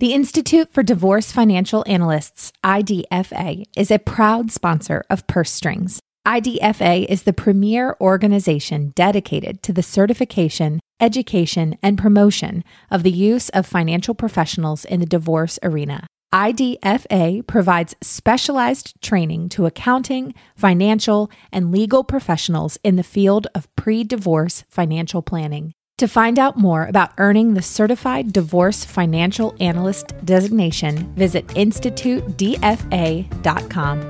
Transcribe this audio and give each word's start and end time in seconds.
The 0.00 0.14
Institute 0.14 0.72
for 0.72 0.82
Divorce 0.82 1.30
Financial 1.30 1.84
Analysts, 1.86 2.54
IDFA, 2.64 3.66
is 3.76 3.90
a 3.90 3.98
proud 3.98 4.50
sponsor 4.50 5.04
of 5.10 5.26
Purse 5.26 5.50
Strings. 5.50 6.00
IDFA 6.26 7.04
is 7.04 7.24
the 7.24 7.34
premier 7.34 7.98
organization 8.00 8.94
dedicated 8.96 9.62
to 9.62 9.74
the 9.74 9.82
certification, 9.82 10.80
education, 11.00 11.76
and 11.82 11.98
promotion 11.98 12.64
of 12.90 13.02
the 13.02 13.10
use 13.10 13.50
of 13.50 13.66
financial 13.66 14.14
professionals 14.14 14.86
in 14.86 15.00
the 15.00 15.04
divorce 15.06 15.58
arena. 15.62 16.06
IDFA 16.32 17.46
provides 17.46 17.94
specialized 18.00 18.94
training 19.02 19.50
to 19.50 19.66
accounting, 19.66 20.32
financial, 20.56 21.30
and 21.52 21.70
legal 21.70 22.04
professionals 22.04 22.78
in 22.82 22.96
the 22.96 23.02
field 23.02 23.48
of 23.54 23.68
pre 23.76 24.02
divorce 24.04 24.64
financial 24.66 25.20
planning. 25.20 25.74
To 26.00 26.08
find 26.08 26.38
out 26.38 26.56
more 26.56 26.86
about 26.86 27.12
earning 27.18 27.52
the 27.52 27.60
Certified 27.60 28.32
Divorce 28.32 28.86
Financial 28.86 29.54
Analyst 29.60 30.14
designation, 30.24 31.12
visit 31.14 31.46
institutedfa.com. 31.48 34.08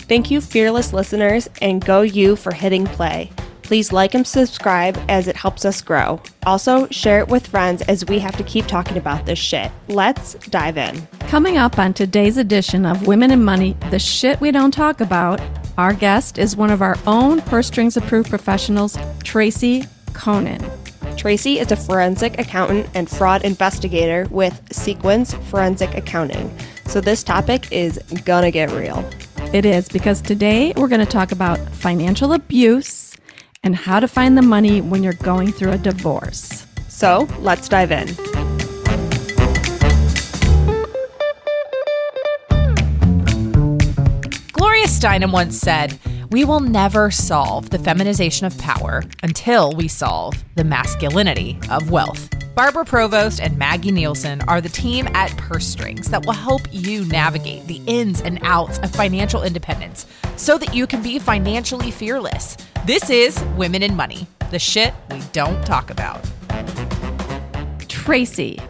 Thank 0.00 0.30
you, 0.30 0.42
fearless 0.42 0.92
listeners, 0.92 1.48
and 1.62 1.82
go 1.82 2.02
you 2.02 2.36
for 2.36 2.52
hitting 2.52 2.84
play. 2.84 3.30
Please 3.62 3.90
like 3.90 4.12
and 4.12 4.26
subscribe 4.26 5.02
as 5.08 5.28
it 5.28 5.36
helps 5.36 5.64
us 5.64 5.80
grow. 5.80 6.20
Also, 6.44 6.86
share 6.88 7.20
it 7.20 7.28
with 7.28 7.46
friends 7.46 7.80
as 7.82 8.04
we 8.04 8.18
have 8.18 8.36
to 8.36 8.44
keep 8.44 8.66
talking 8.66 8.98
about 8.98 9.24
this 9.24 9.38
shit. 9.38 9.72
Let's 9.88 10.34
dive 10.50 10.76
in. 10.76 11.06
Coming 11.28 11.56
up 11.56 11.78
on 11.78 11.94
today's 11.94 12.36
edition 12.36 12.84
of 12.84 13.06
Women 13.06 13.30
and 13.30 13.46
Money, 13.46 13.78
the 13.88 13.98
shit 13.98 14.42
we 14.42 14.50
don't 14.50 14.72
talk 14.72 15.00
about, 15.00 15.40
our 15.80 15.94
guest 15.94 16.36
is 16.36 16.56
one 16.56 16.70
of 16.70 16.82
our 16.82 16.98
own 17.06 17.40
Purse 17.40 17.68
Strings 17.68 17.96
approved 17.96 18.28
professionals, 18.28 18.98
Tracy 19.24 19.84
Coenen. 20.12 20.62
Tracy 21.16 21.58
is 21.58 21.72
a 21.72 21.76
forensic 21.76 22.38
accountant 22.38 22.86
and 22.94 23.08
fraud 23.08 23.46
investigator 23.46 24.28
with 24.30 24.60
Sequence 24.70 25.32
Forensic 25.48 25.94
Accounting. 25.94 26.54
So 26.84 27.00
this 27.00 27.22
topic 27.22 27.72
is 27.72 27.98
gonna 28.26 28.50
get 28.50 28.70
real. 28.72 29.08
It 29.54 29.64
is 29.64 29.88
because 29.88 30.20
today 30.20 30.74
we're 30.76 30.88
going 30.88 31.00
to 31.00 31.10
talk 31.10 31.32
about 31.32 31.58
financial 31.70 32.34
abuse 32.34 33.16
and 33.64 33.74
how 33.74 34.00
to 34.00 34.06
find 34.06 34.36
the 34.36 34.42
money 34.42 34.82
when 34.82 35.02
you're 35.02 35.14
going 35.14 35.50
through 35.50 35.72
a 35.72 35.78
divorce. 35.78 36.66
So 36.88 37.26
let's 37.40 37.68
dive 37.70 37.90
in. 37.90 38.39
Steinem 45.00 45.32
once 45.32 45.56
said, 45.56 45.98
We 46.30 46.44
will 46.44 46.60
never 46.60 47.10
solve 47.10 47.70
the 47.70 47.78
feminization 47.78 48.44
of 48.44 48.58
power 48.58 49.02
until 49.22 49.72
we 49.72 49.88
solve 49.88 50.34
the 50.56 50.64
masculinity 50.64 51.58
of 51.70 51.90
wealth. 51.90 52.28
Barbara 52.54 52.84
Provost 52.84 53.40
and 53.40 53.56
Maggie 53.56 53.92
Nielsen 53.92 54.42
are 54.42 54.60
the 54.60 54.68
team 54.68 55.08
at 55.14 55.34
Purse 55.38 55.66
Strings 55.66 56.10
that 56.10 56.26
will 56.26 56.34
help 56.34 56.60
you 56.70 57.06
navigate 57.06 57.66
the 57.66 57.80
ins 57.86 58.20
and 58.20 58.40
outs 58.42 58.78
of 58.80 58.90
financial 58.90 59.42
independence 59.42 60.04
so 60.36 60.58
that 60.58 60.74
you 60.74 60.86
can 60.86 61.02
be 61.02 61.18
financially 61.18 61.90
fearless. 61.90 62.58
This 62.84 63.08
is 63.08 63.42
Women 63.56 63.82
in 63.82 63.96
Money, 63.96 64.26
the 64.50 64.58
shit 64.58 64.92
we 65.10 65.22
don't 65.32 65.64
talk 65.64 65.88
about. 65.88 66.22
Tracy, 67.88 68.60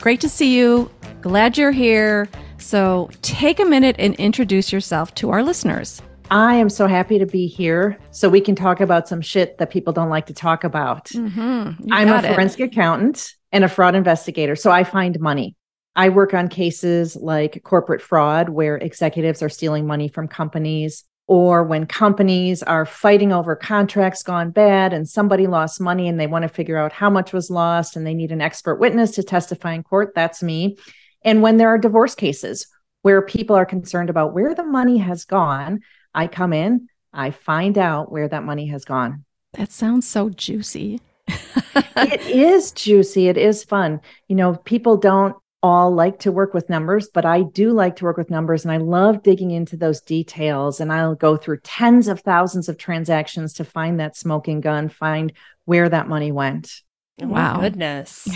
great 0.00 0.20
to 0.22 0.28
see 0.28 0.58
you. 0.58 0.90
Glad 1.20 1.56
you're 1.56 1.70
here. 1.70 2.28
So 2.62 3.10
take 3.22 3.58
a 3.58 3.64
minute 3.64 3.96
and 3.98 4.14
introduce 4.14 4.72
yourself 4.72 5.14
to 5.16 5.30
our 5.30 5.42
listeners. 5.42 6.00
I 6.30 6.54
am 6.54 6.70
so 6.70 6.86
happy 6.86 7.18
to 7.18 7.26
be 7.26 7.46
here 7.46 7.98
so 8.12 8.28
we 8.28 8.40
can 8.40 8.54
talk 8.54 8.80
about 8.80 9.08
some 9.08 9.20
shit 9.20 9.58
that 9.58 9.70
people 9.70 9.92
don't 9.92 10.08
like 10.08 10.26
to 10.26 10.32
talk 10.32 10.64
about. 10.64 11.06
Mm-hmm. 11.06 11.92
I'm 11.92 12.08
a 12.08 12.22
forensic 12.22 12.60
it. 12.60 12.64
accountant 12.64 13.34
and 13.50 13.64
a 13.64 13.68
fraud 13.68 13.94
investigator, 13.94 14.56
so 14.56 14.70
I 14.70 14.84
find 14.84 15.18
money. 15.20 15.56
I 15.94 16.08
work 16.08 16.32
on 16.32 16.48
cases 16.48 17.16
like 17.16 17.62
corporate 17.64 18.00
fraud, 18.00 18.48
where 18.48 18.76
executives 18.76 19.42
are 19.42 19.50
stealing 19.50 19.86
money 19.86 20.08
from 20.08 20.26
companies, 20.26 21.04
or 21.26 21.64
when 21.64 21.84
companies 21.84 22.62
are 22.62 22.86
fighting 22.86 23.32
over 23.32 23.54
contracts 23.54 24.22
gone 24.22 24.50
bad 24.50 24.92
and 24.92 25.06
somebody 25.06 25.46
lost 25.46 25.80
money 25.80 26.08
and 26.08 26.18
they 26.18 26.26
want 26.26 26.44
to 26.44 26.48
figure 26.48 26.78
out 26.78 26.92
how 26.92 27.10
much 27.10 27.32
was 27.32 27.50
lost 27.50 27.96
and 27.96 28.06
they 28.06 28.14
need 28.14 28.32
an 28.32 28.40
expert 28.40 28.76
witness 28.76 29.10
to 29.12 29.22
testify 29.22 29.74
in 29.74 29.82
court. 29.82 30.12
That's 30.14 30.42
me. 30.42 30.78
And 31.24 31.42
when 31.42 31.56
there 31.56 31.68
are 31.68 31.78
divorce 31.78 32.14
cases 32.14 32.66
where 33.02 33.22
people 33.22 33.56
are 33.56 33.66
concerned 33.66 34.10
about 34.10 34.34
where 34.34 34.54
the 34.54 34.64
money 34.64 34.98
has 34.98 35.24
gone, 35.24 35.80
I 36.14 36.26
come 36.26 36.52
in, 36.52 36.88
I 37.12 37.30
find 37.30 37.78
out 37.78 38.10
where 38.10 38.28
that 38.28 38.44
money 38.44 38.66
has 38.68 38.84
gone. 38.84 39.24
That 39.54 39.70
sounds 39.70 40.06
so 40.06 40.30
juicy. 40.30 41.00
it 41.28 42.26
is 42.26 42.72
juicy. 42.72 43.28
It 43.28 43.36
is 43.36 43.64
fun. 43.64 44.00
You 44.28 44.36
know, 44.36 44.54
people 44.54 44.96
don't 44.96 45.36
all 45.62 45.94
like 45.94 46.18
to 46.20 46.32
work 46.32 46.54
with 46.54 46.68
numbers, 46.68 47.08
but 47.12 47.24
I 47.24 47.42
do 47.42 47.70
like 47.72 47.96
to 47.96 48.04
work 48.04 48.16
with 48.16 48.30
numbers 48.30 48.64
and 48.64 48.72
I 48.72 48.78
love 48.78 49.22
digging 49.22 49.52
into 49.52 49.76
those 49.76 50.00
details. 50.00 50.80
And 50.80 50.92
I'll 50.92 51.14
go 51.14 51.36
through 51.36 51.60
tens 51.60 52.08
of 52.08 52.20
thousands 52.20 52.68
of 52.68 52.78
transactions 52.78 53.52
to 53.54 53.64
find 53.64 54.00
that 54.00 54.16
smoking 54.16 54.60
gun, 54.60 54.88
find 54.88 55.32
where 55.64 55.88
that 55.88 56.08
money 56.08 56.32
went. 56.32 56.82
Oh, 57.20 57.26
wow. 57.26 57.60
goodness. 57.60 58.26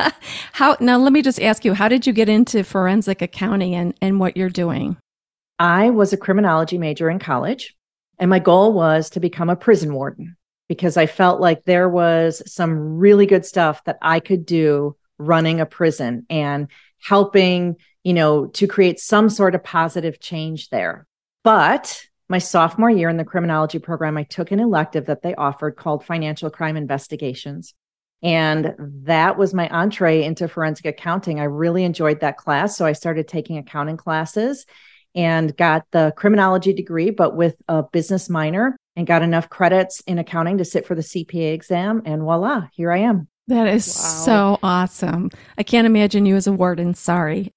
how 0.52 0.76
now 0.80 0.98
let 0.98 1.12
me 1.12 1.22
just 1.22 1.40
ask 1.40 1.64
you, 1.64 1.74
how 1.74 1.88
did 1.88 2.06
you 2.06 2.12
get 2.12 2.28
into 2.28 2.64
forensic 2.64 3.22
accounting 3.22 3.74
and, 3.74 3.94
and 4.02 4.18
what 4.18 4.36
you're 4.36 4.50
doing? 4.50 4.96
I 5.58 5.90
was 5.90 6.12
a 6.12 6.18
criminology 6.18 6.76
major 6.76 7.08
in 7.08 7.18
college, 7.18 7.74
and 8.18 8.28
my 8.28 8.38
goal 8.38 8.72
was 8.72 9.10
to 9.10 9.20
become 9.20 9.48
a 9.48 9.56
prison 9.56 9.94
warden 9.94 10.36
because 10.68 10.96
I 10.96 11.06
felt 11.06 11.40
like 11.40 11.64
there 11.64 11.88
was 11.88 12.42
some 12.52 12.98
really 12.98 13.26
good 13.26 13.46
stuff 13.46 13.84
that 13.84 13.98
I 14.02 14.20
could 14.20 14.44
do 14.44 14.96
running 15.18 15.60
a 15.60 15.66
prison 15.66 16.26
and 16.28 16.68
helping, 17.00 17.76
you 18.04 18.12
know, 18.12 18.46
to 18.46 18.66
create 18.66 18.98
some 18.98 19.30
sort 19.30 19.54
of 19.54 19.62
positive 19.62 20.20
change 20.20 20.68
there. 20.70 21.06
But 21.44 22.02
my 22.28 22.38
sophomore 22.38 22.90
year 22.90 23.08
in 23.08 23.16
the 23.16 23.24
criminology 23.24 23.78
program, 23.78 24.16
I 24.16 24.24
took 24.24 24.50
an 24.50 24.60
elective 24.60 25.06
that 25.06 25.22
they 25.22 25.34
offered 25.34 25.76
called 25.76 26.04
financial 26.04 26.50
crime 26.50 26.76
investigations. 26.76 27.74
And 28.22 28.74
that 28.78 29.38
was 29.38 29.54
my 29.54 29.68
entree 29.68 30.24
into 30.24 30.48
forensic 30.48 30.86
accounting. 30.86 31.38
I 31.38 31.44
really 31.44 31.84
enjoyed 31.84 32.20
that 32.20 32.38
class. 32.38 32.76
So 32.76 32.86
I 32.86 32.92
started 32.92 33.28
taking 33.28 33.58
accounting 33.58 33.96
classes 33.96 34.66
and 35.14 35.56
got 35.56 35.84
the 35.92 36.12
criminology 36.16 36.72
degree, 36.72 37.10
but 37.10 37.36
with 37.36 37.56
a 37.68 37.82
business 37.82 38.28
minor 38.28 38.76
and 38.96 39.06
got 39.06 39.22
enough 39.22 39.48
credits 39.48 40.00
in 40.06 40.18
accounting 40.18 40.58
to 40.58 40.64
sit 40.64 40.86
for 40.86 40.94
the 40.94 41.02
CPA 41.02 41.52
exam. 41.52 42.02
And 42.04 42.22
voila, 42.22 42.68
here 42.72 42.90
I 42.90 42.98
am. 42.98 43.28
That 43.48 43.68
is 43.68 43.86
wow. 43.86 44.24
so 44.24 44.58
awesome. 44.62 45.30
I 45.56 45.62
can't 45.62 45.86
imagine 45.86 46.26
you 46.26 46.36
as 46.36 46.46
a 46.46 46.52
warden. 46.52 46.94
Sorry. 46.94 47.52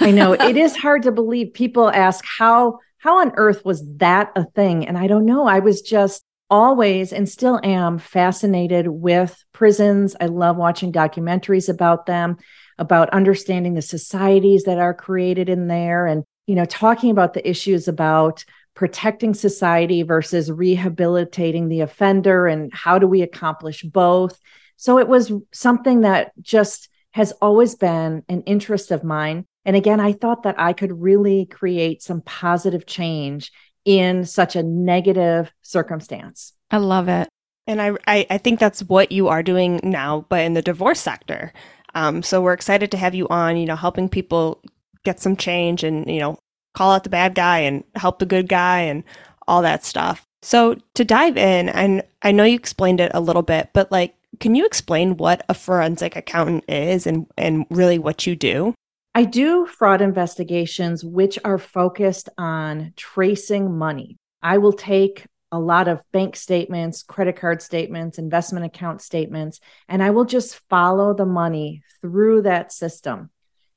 I 0.00 0.10
know 0.10 0.32
it 0.40 0.56
is 0.56 0.76
hard 0.76 1.02
to 1.04 1.12
believe. 1.12 1.54
People 1.54 1.90
ask 1.90 2.24
how 2.24 2.78
how 2.98 3.20
on 3.20 3.32
earth 3.36 3.64
was 3.64 3.82
that 3.96 4.30
a 4.36 4.44
thing? 4.44 4.86
And 4.86 4.98
I 4.98 5.06
don't 5.06 5.24
know. 5.24 5.46
I 5.46 5.60
was 5.60 5.80
just 5.80 6.22
always 6.50 7.12
and 7.12 7.28
still 7.28 7.60
am 7.62 7.98
fascinated 7.98 8.88
with 8.88 9.42
prisons. 9.52 10.16
I 10.20 10.26
love 10.26 10.56
watching 10.56 10.92
documentaries 10.92 11.68
about 11.68 12.06
them, 12.06 12.36
about 12.78 13.10
understanding 13.10 13.74
the 13.74 13.82
societies 13.82 14.64
that 14.64 14.78
are 14.78 14.94
created 14.94 15.48
in 15.48 15.68
there 15.68 16.06
and 16.06 16.24
you 16.50 16.56
know, 16.56 16.64
talking 16.64 17.12
about 17.12 17.32
the 17.32 17.48
issues 17.48 17.86
about 17.86 18.44
protecting 18.74 19.34
society 19.34 20.02
versus 20.02 20.50
rehabilitating 20.50 21.68
the 21.68 21.80
offender 21.80 22.48
and 22.48 22.74
how 22.74 22.98
do 22.98 23.06
we 23.06 23.22
accomplish 23.22 23.84
both. 23.84 24.36
So 24.76 24.98
it 24.98 25.06
was 25.06 25.32
something 25.52 26.00
that 26.00 26.32
just 26.40 26.88
has 27.12 27.30
always 27.40 27.76
been 27.76 28.24
an 28.28 28.42
interest 28.42 28.90
of 28.90 29.04
mine. 29.04 29.46
And 29.64 29.76
again, 29.76 30.00
I 30.00 30.12
thought 30.12 30.42
that 30.42 30.58
I 30.58 30.72
could 30.72 31.00
really 31.00 31.46
create 31.46 32.02
some 32.02 32.20
positive 32.20 32.84
change 32.84 33.52
in 33.84 34.24
such 34.24 34.56
a 34.56 34.62
negative 34.62 35.52
circumstance. 35.62 36.52
I 36.70 36.78
love 36.78 37.08
it. 37.08 37.28
And 37.66 37.80
I, 37.80 37.92
I, 38.06 38.26
I 38.30 38.38
think 38.38 38.58
that's 38.58 38.82
what 38.82 39.12
you 39.12 39.28
are 39.28 39.42
doing 39.42 39.80
now, 39.82 40.26
but 40.28 40.40
in 40.40 40.54
the 40.54 40.62
divorce 40.62 41.00
sector. 41.00 41.52
Um, 41.94 42.22
so 42.22 42.40
we're 42.40 42.52
excited 42.52 42.90
to 42.90 42.96
have 42.96 43.14
you 43.14 43.28
on, 43.28 43.56
you 43.56 43.66
know, 43.66 43.76
helping 43.76 44.08
people 44.08 44.62
get 45.04 45.20
some 45.20 45.36
change 45.36 45.84
and, 45.84 46.08
you 46.10 46.20
know, 46.20 46.38
call 46.74 46.92
out 46.92 47.04
the 47.04 47.10
bad 47.10 47.34
guy 47.34 47.60
and 47.60 47.84
help 47.96 48.18
the 48.18 48.26
good 48.26 48.48
guy 48.48 48.80
and 48.80 49.04
all 49.46 49.62
that 49.62 49.84
stuff. 49.84 50.24
So 50.42 50.76
to 50.94 51.04
dive 51.04 51.36
in, 51.36 51.68
and 51.68 52.02
I 52.22 52.32
know 52.32 52.44
you 52.44 52.54
explained 52.54 53.00
it 53.00 53.10
a 53.14 53.20
little 53.20 53.42
bit, 53.42 53.70
but 53.72 53.90
like, 53.90 54.14
can 54.38 54.54
you 54.54 54.64
explain 54.64 55.16
what 55.16 55.44
a 55.48 55.54
forensic 55.54 56.16
accountant 56.16 56.64
is 56.68 57.06
and, 57.06 57.26
and 57.36 57.66
really 57.70 57.98
what 57.98 58.26
you 58.26 58.36
do? 58.36 58.74
I 59.14 59.24
do 59.24 59.66
fraud 59.66 60.02
investigations, 60.02 61.04
which 61.04 61.38
are 61.44 61.58
focused 61.58 62.28
on 62.38 62.92
tracing 62.96 63.76
money. 63.76 64.18
I 64.40 64.58
will 64.58 64.72
take 64.72 65.26
a 65.52 65.58
lot 65.58 65.88
of 65.88 66.00
bank 66.12 66.36
statements, 66.36 67.02
credit 67.02 67.36
card 67.36 67.60
statements, 67.60 68.18
investment 68.18 68.66
account 68.66 69.02
statements, 69.02 69.58
and 69.88 70.00
I 70.02 70.10
will 70.10 70.24
just 70.24 70.60
follow 70.70 71.12
the 71.12 71.26
money 71.26 71.82
through 72.00 72.42
that 72.42 72.72
system. 72.72 73.30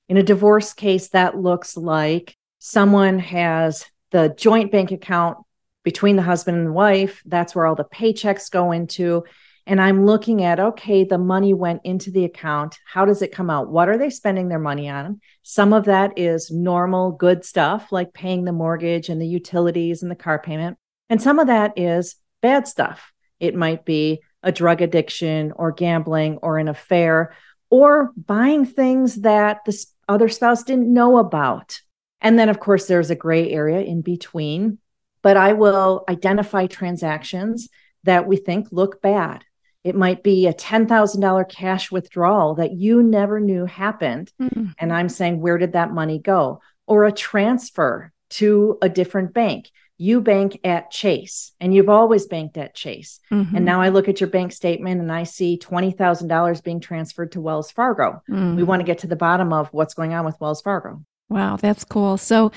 In 0.07 0.17
a 0.17 0.23
divorce 0.23 0.73
case, 0.73 1.09
that 1.09 1.35
looks 1.35 1.75
like 1.75 2.37
someone 2.59 3.17
has 3.17 3.85
the 4.11 4.33
joint 4.37 4.71
bank 4.71 4.91
account 4.91 5.39
between 5.83 6.15
the 6.15 6.21
husband 6.21 6.57
and 6.57 6.75
wife. 6.75 7.23
That's 7.25 7.55
where 7.55 7.65
all 7.65 7.75
the 7.75 7.83
paychecks 7.83 8.51
go 8.51 8.71
into. 8.71 9.23
And 9.65 9.81
I'm 9.81 10.05
looking 10.05 10.43
at, 10.43 10.59
okay, 10.59 11.05
the 11.05 11.17
money 11.17 11.53
went 11.53 11.81
into 11.85 12.11
the 12.11 12.25
account. 12.25 12.77
How 12.85 13.05
does 13.05 13.21
it 13.21 13.31
come 13.31 13.49
out? 13.49 13.69
What 13.69 13.87
are 13.87 13.97
they 13.97 14.09
spending 14.09 14.49
their 14.49 14.59
money 14.59 14.89
on? 14.89 15.21
Some 15.43 15.71
of 15.71 15.85
that 15.85 16.17
is 16.17 16.51
normal, 16.51 17.11
good 17.11 17.45
stuff 17.45 17.91
like 17.91 18.13
paying 18.13 18.43
the 18.43 18.51
mortgage 18.51 19.07
and 19.07 19.21
the 19.21 19.27
utilities 19.27 20.01
and 20.01 20.11
the 20.11 20.15
car 20.15 20.37
payment. 20.39 20.77
And 21.09 21.21
some 21.21 21.39
of 21.39 21.47
that 21.47 21.77
is 21.77 22.15
bad 22.41 22.67
stuff. 22.67 23.13
It 23.39 23.55
might 23.55 23.85
be 23.85 24.21
a 24.41 24.51
drug 24.51 24.81
addiction 24.81 25.53
or 25.55 25.71
gambling 25.71 26.39
or 26.41 26.57
an 26.57 26.67
affair 26.67 27.33
or 27.69 28.11
buying 28.17 28.65
things 28.65 29.21
that 29.21 29.63
the 29.65 29.85
other 30.09 30.27
spouse 30.27 30.63
didn't 30.63 30.93
know 30.93 31.17
about. 31.17 31.79
And 32.19 32.37
then, 32.37 32.49
of 32.49 32.59
course, 32.59 32.87
there's 32.87 33.09
a 33.09 33.15
gray 33.15 33.49
area 33.49 33.79
in 33.79 34.01
between, 34.01 34.79
but 35.21 35.37
I 35.37 35.53
will 35.53 36.03
identify 36.09 36.67
transactions 36.67 37.69
that 38.03 38.27
we 38.27 38.35
think 38.35 38.67
look 38.71 39.01
bad. 39.01 39.45
It 39.83 39.95
might 39.95 40.23
be 40.23 40.47
a 40.47 40.53
$10,000 40.53 41.49
cash 41.49 41.91
withdrawal 41.91 42.55
that 42.55 42.71
you 42.73 43.03
never 43.03 43.39
knew 43.39 43.65
happened. 43.65 44.31
Mm-hmm. 44.41 44.67
And 44.77 44.93
I'm 44.93 45.09
saying, 45.09 45.41
where 45.41 45.57
did 45.57 45.73
that 45.73 45.91
money 45.91 46.19
go? 46.19 46.61
Or 46.87 47.05
a 47.05 47.11
transfer 47.11 48.11
to 48.31 48.77
a 48.81 48.89
different 48.89 49.33
bank. 49.33 49.69
You 49.97 50.21
bank 50.21 50.59
at 50.63 50.89
Chase 50.89 51.51
and 51.59 51.73
you've 51.73 51.89
always 51.89 52.25
banked 52.25 52.57
at 52.57 52.73
Chase. 52.73 53.19
Mm-hmm. 53.31 53.55
And 53.55 53.65
now 53.65 53.81
I 53.81 53.89
look 53.89 54.09
at 54.09 54.19
your 54.19 54.29
bank 54.29 54.51
statement 54.51 54.99
and 54.99 55.11
I 55.11 55.23
see 55.23 55.59
$20,000 55.61 56.63
being 56.63 56.79
transferred 56.79 57.33
to 57.33 57.41
Wells 57.41 57.71
Fargo. 57.71 58.21
Mm-hmm. 58.29 58.55
We 58.55 58.63
want 58.63 58.79
to 58.79 58.85
get 58.85 58.99
to 58.99 59.07
the 59.07 59.15
bottom 59.15 59.53
of 59.53 59.69
what's 59.71 59.93
going 59.93 60.13
on 60.13 60.25
with 60.25 60.39
Wells 60.41 60.61
Fargo. 60.61 61.03
Wow, 61.29 61.57
that's 61.57 61.83
cool. 61.83 62.17
So 62.17 62.51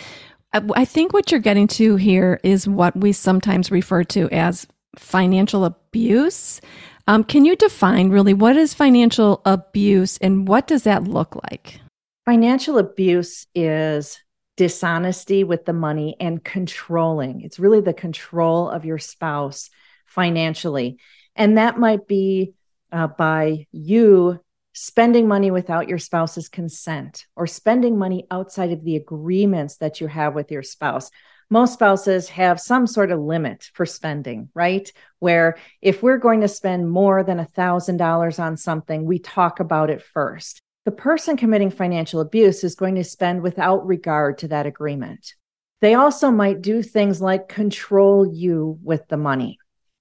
I 0.53 0.85
think 0.87 1.13
what 1.13 1.31
you're 1.31 1.41
getting 1.41 1.69
to 1.69 1.97
here 1.97 2.41
is 2.43 2.67
what 2.67 2.97
we 2.97 3.13
sometimes 3.13 3.71
refer 3.71 4.05
to 4.05 4.31
as 4.31 4.67
financial 4.97 5.67
abuse. 5.67 6.61
Um, 7.09 7.23
can 7.23 7.45
you 7.45 7.55
define 7.55 8.11
really 8.11 8.35
what 8.35 8.57
is 8.57 8.75
financial 8.75 9.41
abuse 9.45 10.19
and 10.19 10.49
what 10.49 10.67
does 10.67 10.83
that 10.83 11.05
look 11.05 11.37
like? 11.51 11.81
Financial 12.25 12.79
abuse 12.79 13.47
is 13.55 14.19
dishonesty 14.57 15.45
with 15.45 15.65
the 15.67 15.73
money 15.73 16.17
and 16.19 16.43
controlling. 16.43 17.43
It's 17.43 17.61
really 17.61 17.81
the 17.81 17.95
control 17.95 18.69
of 18.69 18.85
your 18.85 18.99
spouse 18.99 19.71
financially. 20.07 20.99
And 21.37 21.59
that 21.59 21.79
might 21.79 22.09
be 22.09 22.55
uh, 22.91 23.07
by 23.07 23.67
you 23.71 24.41
spending 24.73 25.29
money 25.29 25.51
without 25.51 25.89
your 25.89 25.99
spouse's 25.99 26.49
consent 26.49 27.27
or 27.37 27.47
spending 27.47 27.99
money 27.99 28.27
outside 28.31 28.73
of 28.73 28.85
the 28.85 28.97
agreements 28.97 29.77
that 29.77 30.01
you 30.01 30.07
have 30.07 30.35
with 30.35 30.51
your 30.51 30.63
spouse 30.63 31.11
most 31.49 31.75
spouses 31.75 32.29
have 32.31 32.61
some 32.61 32.87
sort 32.87 33.11
of 33.11 33.21
limit 33.21 33.71
for 33.75 33.87
spending, 33.87 34.49
right? 34.55 34.91
Where 35.19 35.57
if 35.81 36.03
we're 36.03 36.19
going 36.19 36.41
to 36.41 36.49
spend 36.49 36.91
more 36.91 37.23
than 37.23 37.39
$1,000 37.39 38.41
on 38.43 38.57
something, 38.57 39.05
we 39.05 39.19
talk 39.19 39.61
about 39.61 39.91
it 39.91 40.03
first. 40.03 40.61
The 40.85 40.93
person 40.93 41.37
committing 41.37 41.71
financial 41.71 42.21
abuse 42.21 42.63
is 42.65 42.75
going 42.75 42.95
to 42.97 43.05
spend 43.05 43.43
without 43.43 43.87
regard 43.87 44.39
to 44.39 44.49
that 44.49 44.67
agreement. 44.67 45.35
They 45.81 45.95
also 45.95 46.31
might 46.31 46.63
do 46.63 46.83
things 46.83 47.21
like 47.21 47.49
control 47.49 48.27
you 48.27 48.79
with 48.83 49.07
the 49.09 49.17
money. 49.17 49.59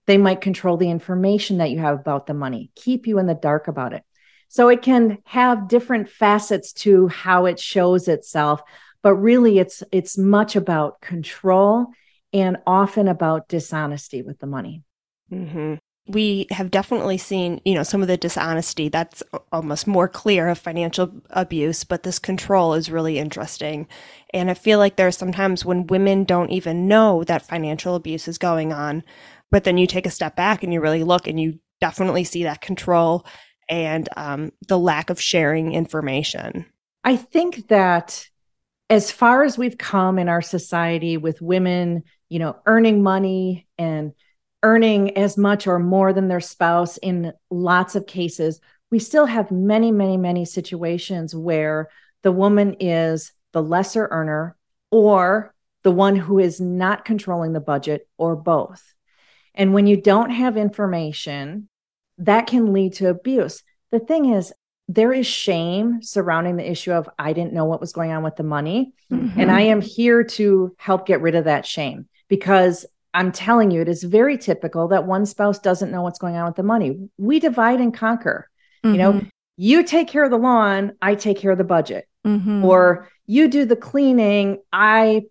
They 0.08 0.18
might 0.18 0.42
control 0.42 0.78
the 0.78 0.90
information 0.90 1.58
that 1.58 1.72
you 1.72 1.80
have 1.80 2.00
about 2.00 2.28
the 2.28 2.34
money, 2.34 2.72
keep 2.76 3.08
you 3.08 3.20
in 3.20 3.26
the 3.26 3.34
dark 3.34 3.68
about 3.68 3.94
it. 3.94 4.04
So 4.48 4.70
it 4.70 4.82
can 4.82 5.18
have 5.26 5.68
different 5.68 6.10
facets 6.10 6.72
to 6.74 7.08
how 7.08 7.46
it 7.46 7.60
shows 7.60 8.08
itself 8.08 8.62
but 9.06 9.14
really 9.18 9.60
it's 9.60 9.84
it's 9.92 10.18
much 10.18 10.56
about 10.56 11.00
control 11.00 11.86
and 12.34 12.58
often 12.66 13.08
about 13.08 13.48
dishonesty 13.48 14.24
with 14.24 14.40
the 14.40 14.48
money. 14.48 14.82
Mm-hmm. 15.32 15.76
we 16.08 16.48
have 16.52 16.70
definitely 16.72 17.18
seen 17.20 17.62
you 17.66 17.76
know 17.76 17.84
some 17.84 18.02
of 18.02 18.08
the 18.08 18.18
dishonesty 18.18 18.90
that's 18.90 19.22
almost 19.52 19.86
more 19.88 20.08
clear 20.08 20.50
of 20.50 20.58
financial 20.58 21.12
abuse 21.32 21.84
but 21.84 22.02
this 22.02 22.18
control 22.18 22.74
is 22.74 22.92
really 22.92 23.20
interesting. 23.20 23.88
And 24.34 24.50
i 24.50 24.56
feel 24.56 24.80
like 24.80 24.96
there 24.96 25.08
are 25.08 25.12
sometimes 25.24 25.64
when 25.64 25.88
women 25.88 26.24
don't 26.24 26.50
even 26.50 26.88
know 26.88 27.24
that 27.26 27.48
financial 27.48 27.94
abuse 27.94 28.28
is 28.28 28.40
going 28.40 28.74
on 28.74 29.04
but 29.52 29.66
then 29.66 29.78
you 29.78 29.86
take 29.86 30.08
a 30.08 30.18
step 30.20 30.36
back 30.36 30.64
and 30.64 30.74
you 30.74 30.82
really 30.82 31.04
look 31.04 31.28
and 31.28 31.40
you 31.40 31.60
definitely 31.80 32.24
see 32.24 32.44
that 32.44 32.62
control 32.62 33.24
and 33.70 34.10
um, 34.18 34.52
the 34.68 34.80
lack 34.80 35.10
of 35.12 35.22
sharing 35.22 35.74
information. 35.74 36.66
I 37.04 37.16
think 37.18 37.68
that 37.68 38.30
as 38.90 39.12
far 39.12 39.44
as 39.44 39.58
we've 39.58 39.78
come 39.78 40.20
in 40.20 40.30
our 40.30 40.42
society 40.42 41.18
with 41.18 41.42
women, 41.42 42.04
you 42.30 42.40
know, 42.40 42.58
earning 42.66 43.02
money 43.02 43.68
and 43.78 44.14
earning 44.64 45.18
as 45.18 45.38
much 45.38 45.68
or 45.68 45.80
more 45.80 46.14
than 46.14 46.28
their 46.28 46.40
spouse 46.40 46.98
in 46.98 47.34
lots 47.50 47.96
of 47.96 48.08
cases, 48.08 48.60
we 48.92 49.00
still 49.00 49.26
have 49.26 49.52
many, 49.52 49.92
many, 49.92 50.18
many 50.18 50.46
situations 50.46 51.36
where 51.36 51.90
the 52.24 52.32
woman 52.32 52.76
is 52.80 53.32
the 53.54 53.62
lesser 53.62 54.08
earner 54.12 54.56
or 54.92 55.54
the 55.84 55.92
one 55.92 56.16
who 56.16 56.40
is 56.40 56.60
not 56.60 57.06
controlling 57.06 57.54
the 57.54 57.60
budget 57.60 58.08
or 58.18 58.36
both. 58.36 58.94
And 59.54 59.74
when 59.74 59.88
you 59.88 60.02
don't 60.02 60.32
have 60.32 60.58
information, 60.58 61.70
that 62.18 62.48
can 62.48 62.74
lead 62.74 62.94
to 62.94 63.10
abuse. 63.10 63.64
The 63.92 64.00
thing 64.00 64.34
is, 64.34 64.54
there 64.88 65.12
is 65.12 65.26
shame 65.26 66.02
surrounding 66.02 66.58
the 66.58 66.70
issue 66.70 66.92
of 66.92 67.10
I 67.18 67.34
didn't 67.34 67.54
know 67.54 67.66
what 67.66 67.82
was 67.82 67.94
going 67.94 68.12
on 68.12 68.24
with 68.24 68.36
the 68.36 68.44
money. 68.44 68.94
Mm-hmm. 69.12 69.40
And 69.40 69.52
I 69.52 69.62
am 69.62 69.82
here 69.82 70.24
to 70.24 70.76
help 70.78 71.08
get 71.08 71.22
rid 71.22 71.36
of 71.36 71.46
that 71.46 71.66
shame 71.66 72.08
because 72.28 72.86
I'm 73.14 73.32
telling 73.32 73.72
you, 73.72 73.82
it 73.82 73.88
is 73.88 74.04
very 74.04 74.38
typical 74.38 74.90
that 74.90 75.06
one 75.06 75.26
spouse 75.26 75.58
doesn't 75.60 75.92
know 75.92 76.02
what's 76.02 76.20
going 76.20 76.36
on 76.36 76.46
with 76.46 76.56
the 76.56 76.64
money. 76.64 77.10
We 77.18 77.40
divide 77.40 77.80
and 77.80 77.94
conquer. 77.94 78.50
Mm-hmm. 78.84 78.94
You 78.94 79.02
know, 79.02 79.14
mm-hmm. 79.14 79.28
you 79.58 79.84
take 79.84 80.08
care 80.08 80.24
of 80.24 80.32
the 80.32 80.38
lawn, 80.38 80.94
I 81.02 81.16
take 81.16 81.40
care 81.40 81.52
of 81.52 81.58
the 81.58 81.64
budget. 81.64 82.08
Mm-hmm. 82.26 82.66
Or 82.66 83.10
you 83.26 83.48
do 83.48 83.66
the 83.66 83.76
cleaning, 83.76 84.62
I 84.72 85.24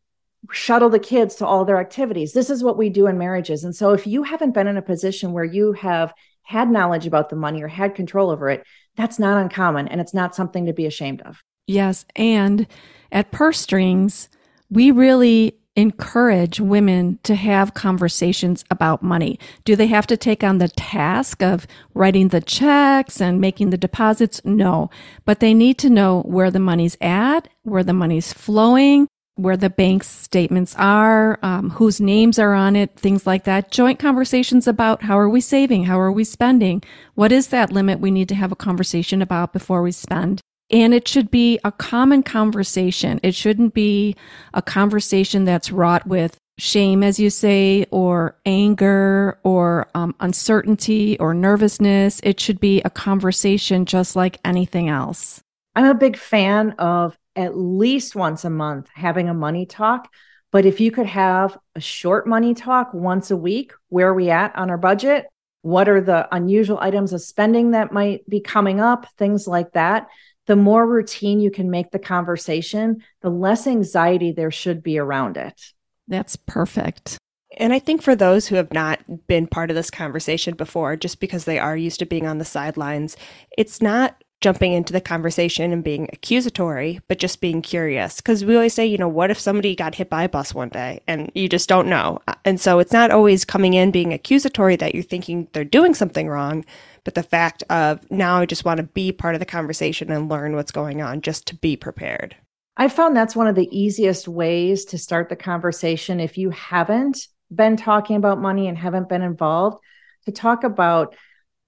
shuttle 0.51 0.91
the 0.91 0.99
kids 0.99 1.37
to 1.37 1.47
all 1.47 1.65
their 1.65 1.79
activities. 1.79 2.33
This 2.33 2.51
is 2.51 2.63
what 2.63 2.79
we 2.79 2.89
do 2.89 3.07
in 3.07 3.19
marriages. 3.19 3.65
And 3.65 3.75
so 3.75 3.93
if 3.93 4.07
you 4.07 4.23
haven't 4.23 4.53
been 4.53 4.67
in 4.67 4.77
a 4.77 4.83
position 4.83 5.33
where 5.33 5.45
you 5.45 5.73
have 5.73 6.13
had 6.43 6.71
knowledge 6.71 7.07
about 7.07 7.31
the 7.31 7.37
money 7.37 7.63
or 7.63 7.69
had 7.69 7.95
control 7.95 8.31
over 8.31 8.51
it, 8.51 8.65
that's 8.97 9.19
not 9.19 9.41
uncommon 9.41 9.89
and 9.89 10.01
it's 10.01 10.15
not 10.15 10.35
something 10.35 10.67
to 10.67 10.73
be 10.73 10.87
ashamed 10.87 11.23
of. 11.23 11.43
Yes. 11.67 12.05
And 12.17 12.67
at 13.11 13.31
Purse 13.31 13.61
Strings, 13.61 14.29
we 14.71 14.91
really 14.91 15.57
encourage 15.77 16.61
women 16.61 17.19
to 17.25 17.35
have 17.35 17.75
conversations 17.75 18.65
about 18.71 19.03
money? 19.03 19.39
Do 19.65 19.75
they 19.77 19.89
have 19.89 20.07
to 20.07 20.17
take 20.17 20.45
on 20.45 20.59
the 20.59 20.69
task 20.69 21.43
of 21.43 21.67
writing 21.95 22.29
the 22.29 22.41
checks 22.41 23.21
and 23.21 23.41
making 23.41 23.71
the 23.71 23.77
deposits? 23.77 24.41
No, 24.45 24.91
but 25.25 25.41
they 25.41 25.55
need 25.55 25.79
to 25.79 25.91
know 25.91 26.23
where 26.23 26.51
the 26.51 26.61
money's 26.61 26.97
at, 27.01 27.49
where 27.63 27.83
the 27.83 27.93
money's 27.93 28.33
flowing, 28.33 29.09
where 29.37 29.57
the 29.57 29.71
bank's 29.71 30.09
statements 30.09 30.75
are, 30.79 31.39
um, 31.43 31.71
whose 31.71 32.01
names 32.01 32.39
are 32.39 32.55
on 32.55 32.77
it, 32.77 32.97
things 32.97 33.27
like 33.27 33.45
that. 33.45 33.71
Joint 33.71 33.99
conversations 33.99 34.67
about 34.67 35.03
how 35.03 35.19
are 35.19 35.29
we 35.29 35.41
saving? 35.41 35.85
How 35.85 35.99
are 35.99 36.13
we 36.13 36.25
spending? 36.25 36.83
What 37.15 37.33
is 37.33 37.49
that 37.49 37.73
limit 37.73 38.01
we 38.01 38.11
need 38.11 38.29
to 38.29 38.35
have 38.35 38.53
a 38.53 38.57
conversation 38.57 39.21
about 39.21 39.53
before 39.53 39.83
we 39.83 39.93
spend? 39.93 40.41
And 40.71 40.95
it 40.95 41.07
should 41.09 41.31
be 41.31 41.59
a 41.65 41.73
common 41.73 42.23
conversation. 42.23 43.21
It 43.23 43.35
shouldn't 43.35 43.75
be 43.75 44.17
a 44.55 44.63
conversation 44.63 45.45
that's 45.45 45.71
wrought 45.71 46.07
with 46.07 46.37
shame, 46.59 47.03
as 47.03 47.19
you 47.19 47.29
say, 47.31 47.85
or 47.91 48.37
anger, 48.47 49.39
or 49.43 49.89
um, 49.95 50.15
uncertainty, 50.21 51.19
or 51.19 51.35
nervousness. 51.35 52.21
It 52.23 52.41
should 52.41 52.61
be 52.61 52.81
a 52.83 52.91
conversation 52.91 53.85
just 53.85 54.17
like 54.17 54.39
anything 54.45 54.89
else. 54.89 55.43
I'm 55.77 55.87
a 55.87 55.95
big 55.95 56.17
fan 56.17 56.71
of 56.79 57.19
at 57.37 57.57
least 57.57 58.15
once 58.15 58.45
a 58.45 58.51
month 58.51 58.89
having 58.95 59.29
a 59.29 59.35
money 59.35 59.67
talk. 59.67 60.09
But 60.51 60.67
if 60.67 60.81
you 60.81 60.91
could 60.91 61.07
have 61.07 61.59
a 61.75 61.81
short 61.81 62.27
money 62.27 62.55
talk 62.55 62.95
once 62.95 63.31
a 63.31 63.37
week, 63.37 63.73
where 63.89 64.09
are 64.09 64.15
we 64.15 64.31
at 64.31 64.55
on 64.57 64.71
our 64.71 64.79
budget? 64.79 65.27
What 65.63 65.89
are 65.89 66.01
the 66.01 66.29
unusual 66.35 66.79
items 66.81 67.13
of 67.13 67.23
spending 67.23 67.73
that 67.73 67.93
might 67.93 68.29
be 68.29 68.41
coming 68.41 68.81
up? 68.81 69.07
Things 69.17 69.49
like 69.49 69.73
that. 69.73 70.09
The 70.47 70.57
more 70.57 70.87
routine 70.87 71.41
you 71.41 71.51
can 71.51 71.71
make 71.71 71.91
the 71.91 71.99
conversation, 71.99 73.03
the 73.23 73.31
less 73.31 73.67
anxiety 73.67 74.31
there 74.31 74.51
should 74.51 74.83
be 74.83 74.99
around 74.99 75.37
it. 75.37 75.73
That's 76.07 76.37
perfect. 76.37 77.19
And 77.57 77.73
I 77.73 77.79
think 77.79 78.03
for 78.03 78.15
those 78.15 78.47
who 78.47 78.57
have 78.57 78.73
not 78.73 79.27
been 79.27 79.47
part 79.47 79.71
of 79.71 79.77
this 79.77 79.91
conversation 79.91 80.55
before, 80.55 80.97
just 80.97 81.21
because 81.21 81.45
they 81.45 81.59
are 81.59 81.77
used 81.77 82.01
to 82.01 82.07
being 82.07 82.27
on 82.27 82.39
the 82.39 82.45
sidelines, 82.45 83.17
it's 83.57 83.81
not 83.81 84.23
jumping 84.45 84.75
into 84.75 84.93
the 84.93 85.01
conversation 85.01 85.73
and 85.73 85.83
being 85.83 86.07
accusatory, 86.13 87.01
but 87.09 87.19
just 87.19 87.41
being 87.41 87.63
curious. 87.63 88.17
Because 88.17 88.45
we 88.45 88.55
always 88.55 88.75
say, 88.75 88.85
you 88.85 88.99
know, 88.99 89.09
what 89.09 89.31
if 89.31 89.39
somebody 89.39 89.75
got 89.75 89.95
hit 89.95 90.11
by 90.11 90.25
a 90.25 90.29
bus 90.29 90.53
one 90.55 90.69
day 90.69 91.01
and 91.07 91.33
you 91.35 91.49
just 91.49 91.67
don't 91.67 91.89
know? 91.89 92.21
And 92.45 92.61
so 92.61 92.79
it's 92.79 92.93
not 92.93 93.11
always 93.11 93.47
coming 93.47 93.73
in 93.73 93.91
being 93.91 94.13
accusatory 94.13 94.77
that 94.77 94.95
you're 94.95 95.03
thinking 95.03 95.49
they're 95.55 95.65
doing 95.65 95.95
something 95.95 96.29
wrong, 96.29 96.63
but 97.05 97.15
the 97.15 97.23
fact 97.23 97.63
of 97.71 97.99
now 98.11 98.37
I 98.37 98.45
just 98.45 98.67
want 98.67 98.77
to 98.77 98.83
be 98.83 99.13
part 99.13 99.35
of 99.35 99.39
the 99.39 99.47
conversation 99.47 100.13
and 100.13 100.29
learn 100.29 100.55
what's 100.55 100.71
going 100.71 101.01
on 101.01 101.23
just 101.23 101.47
to 101.47 101.55
be 101.55 101.75
prepared. 101.75 102.37
I 102.77 102.89
found 102.89 103.17
that's 103.17 103.35
one 103.35 103.47
of 103.47 103.55
the 103.55 103.69
easiest 103.75 104.29
ways 104.29 104.85
to 104.87 104.99
start 104.99 105.31
the 105.31 105.37
conversation 105.37 106.21
if 106.21 106.37
you 106.37 106.51
haven't 106.51 107.29
been 107.51 107.79
talking 107.79 108.17
about 108.17 108.43
money 108.43 108.69
and 108.69 108.77
haven't 108.77 109.09
been 109.09 109.23
involved 109.23 109.79
to 110.27 110.33
talk 110.33 110.65
about 110.65 111.17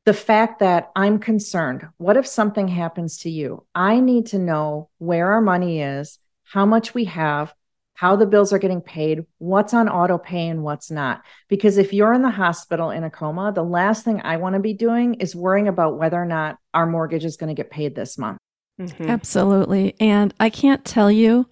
the 0.07 0.15
fact 0.15 0.61
that 0.61 0.91
I'm 0.95 1.19
concerned. 1.19 1.87
What 1.99 2.17
if 2.17 2.27
something 2.27 2.69
happens 2.69 3.19
to 3.19 3.31
you? 3.31 3.67
I 3.75 3.99
need 3.99 4.27
to 4.27 4.39
know 4.39 4.89
where 4.99 5.33
our 5.33 5.41
money 5.41 5.83
is, 5.83 6.19
how 6.45 6.65
much 6.65 6.95
we 6.95 7.07
have, 7.07 7.53
how 7.95 8.15
the 8.15 8.27
bills 8.27 8.53
are 8.53 8.61
getting 8.61 8.81
paid, 8.81 9.27
what's 9.39 9.75
on 9.75 9.89
auto 9.89 10.17
pay 10.17 10.49
and 10.49 10.63
what's 10.63 10.93
not. 10.93 11.23
Because 11.49 11.77
if 11.77 11.93
you're 11.93 12.13
in 12.13 12.23
the 12.23 12.31
hospital 12.31 12.91
in 12.91 13.03
a 13.03 13.11
coma, 13.11 13.53
the 13.53 13.65
last 13.65 14.05
thing 14.05 14.21
I 14.23 14.37
want 14.37 14.55
to 14.55 14.61
be 14.61 14.75
doing 14.75 15.15
is 15.15 15.35
worrying 15.35 15.67
about 15.67 15.99
whether 15.99 16.23
or 16.23 16.27
not 16.27 16.59
our 16.73 16.87
mortgage 16.87 17.25
is 17.25 17.37
going 17.37 17.49
to 17.49 17.61
get 17.61 17.71
paid 17.71 17.97
this 17.97 18.17
month. 18.17 18.39
Mm-hmm. 18.81 19.11
Absolutely. 19.11 19.97
And 19.99 20.33
I 20.39 20.51
can't 20.51 20.85
tell 20.85 21.11
you 21.11 21.49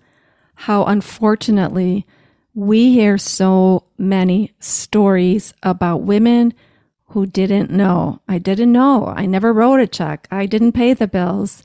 how 0.55 0.85
unfortunately 0.85 2.07
we 2.55 2.93
hear 2.93 3.19
so 3.19 3.87
many 3.99 4.53
stories 4.61 5.55
about 5.65 6.03
women 6.03 6.55
who 7.09 7.27
didn't 7.27 7.71
know. 7.71 8.21
I 8.29 8.39
didn't 8.39 8.73
know. 8.73 9.07
I 9.07 9.27
never 9.27 9.53
wrote 9.53 9.81
a 9.81 9.87
check. 9.87 10.27
I 10.31 10.47
didn't 10.47 10.73
pay 10.73 10.95
the 10.95 11.07
bills. 11.07 11.63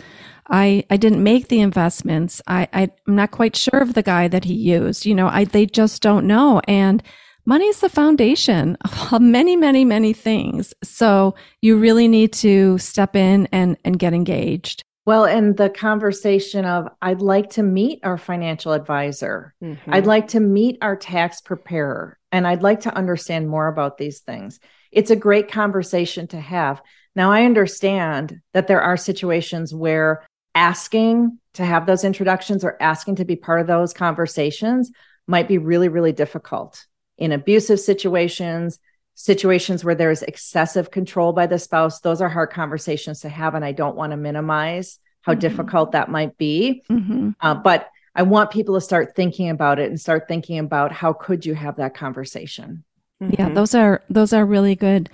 I, 0.50 0.84
I 0.89 0.98
didn't 0.98 1.24
make 1.24 1.48
the 1.48 1.62
investments. 1.62 2.41
I, 2.48 2.67
I, 2.74 2.81
am 3.08 3.15
not 3.15 3.31
quite 3.31 3.55
sure 3.55 3.81
of 3.81 3.93
the 3.93 4.03
guy 4.03 4.27
that 4.27 4.46
he 4.46 4.53
used. 4.53 5.05
You 5.05 5.15
know, 5.15 5.27
I, 5.27 5.46
they 5.46 5.65
just 5.65 6.01
don't 6.01 6.25
know. 6.25 6.60
And 6.67 7.03
money 7.46 7.67
is 7.67 7.79
the 7.79 7.89
foundation 7.89 8.75
of 9.12 9.22
many, 9.22 9.55
many, 9.55 9.86
many 9.86 10.13
things. 10.13 10.74
So 10.84 11.36
you 11.62 11.77
really 11.77 12.08
need 12.08 12.34
to 12.34 12.77
step 12.79 13.15
in 13.15 13.48
and, 13.51 13.77
and 13.86 14.00
get 14.00 14.13
engaged. 14.13 14.84
Well, 15.05 15.25
and 15.25 15.58
the 15.58 15.69
conversation 15.69 16.65
of 16.65 16.88
I'd 17.01 17.22
like 17.22 17.51
to 17.51 17.63
meet 17.63 18.00
our 18.03 18.17
financial 18.17 18.74
advisor. 18.74 19.55
Mm-hmm. 19.63 19.93
I'd 19.93 20.05
like 20.05 20.29
to 20.29 20.39
meet 20.39 20.77
our 20.81 20.96
tax 20.96 21.41
preparer 21.41 22.19
and 22.31 22.46
I'd 22.46 22.62
like 22.62 22.81
to 22.81 22.96
understand 22.96 23.50
more 23.50 23.67
about 23.67 23.98
these 23.98 24.19
things. 24.19 24.60
It's 24.91 25.12
a 25.12 25.15
great 25.15 25.51
conversation 25.51 26.27
to 26.27 26.39
have. 26.39 26.81
Now, 27.15 27.31
I 27.31 27.46
understand 27.46 28.41
that 28.53 28.67
there 28.67 28.81
are 28.81 28.98
situations 28.98 29.74
where 29.74 30.25
asking 30.55 31.38
to 31.53 31.65
have 31.65 31.86
those 31.86 32.03
introductions 32.03 32.63
or 32.63 32.81
asking 32.81 33.15
to 33.17 33.25
be 33.25 33.36
part 33.36 33.62
of 33.62 33.67
those 33.67 33.93
conversations 33.93 34.91
might 35.27 35.48
be 35.48 35.58
really, 35.58 35.89
really 35.89 36.12
difficult 36.12 36.86
in 37.17 37.31
abusive 37.31 37.79
situations, 37.79 38.79
situations 39.15 39.84
where 39.84 39.96
there's 39.96 40.24
excessive 40.24 40.91
control 40.91 41.34
by 41.34 41.46
the 41.46 41.60
spouse. 41.60 42.00
Those 42.00 42.22
are 42.22 42.29
hard 42.29 42.51
conversations 42.51 43.22
to 43.22 43.29
have. 43.29 43.55
And 43.55 43.65
I 43.65 43.74
don't 43.74 43.96
want 43.96 44.12
to 44.12 44.17
minimize 44.17 45.00
how 45.22 45.34
mm-hmm. 45.34 45.41
difficult 45.41 45.91
that 45.91 46.10
might 46.10 46.38
be. 46.38 46.84
Mm-hmm. 46.89 47.31
Uh, 47.41 47.55
but 47.55 47.89
I 48.15 48.24
want 48.24 48.51
people 48.51 48.75
to 48.75 48.81
start 48.81 49.15
thinking 49.15 49.50
about 49.50 49.79
it 49.79 49.89
and 49.89 50.00
start 50.00 50.27
thinking 50.27 50.60
about 50.60 50.91
how 50.91 51.13
could 51.13 51.46
you 51.46 51.53
have 51.53 51.75
that 51.75 51.93
conversation. 51.93 52.84
Mm-hmm. 53.21 53.35
Yeah, 53.38 53.49
those 53.49 53.75
are 53.75 54.03
those 54.09 54.33
are 54.33 54.45
really 54.45 54.75
good 54.75 55.09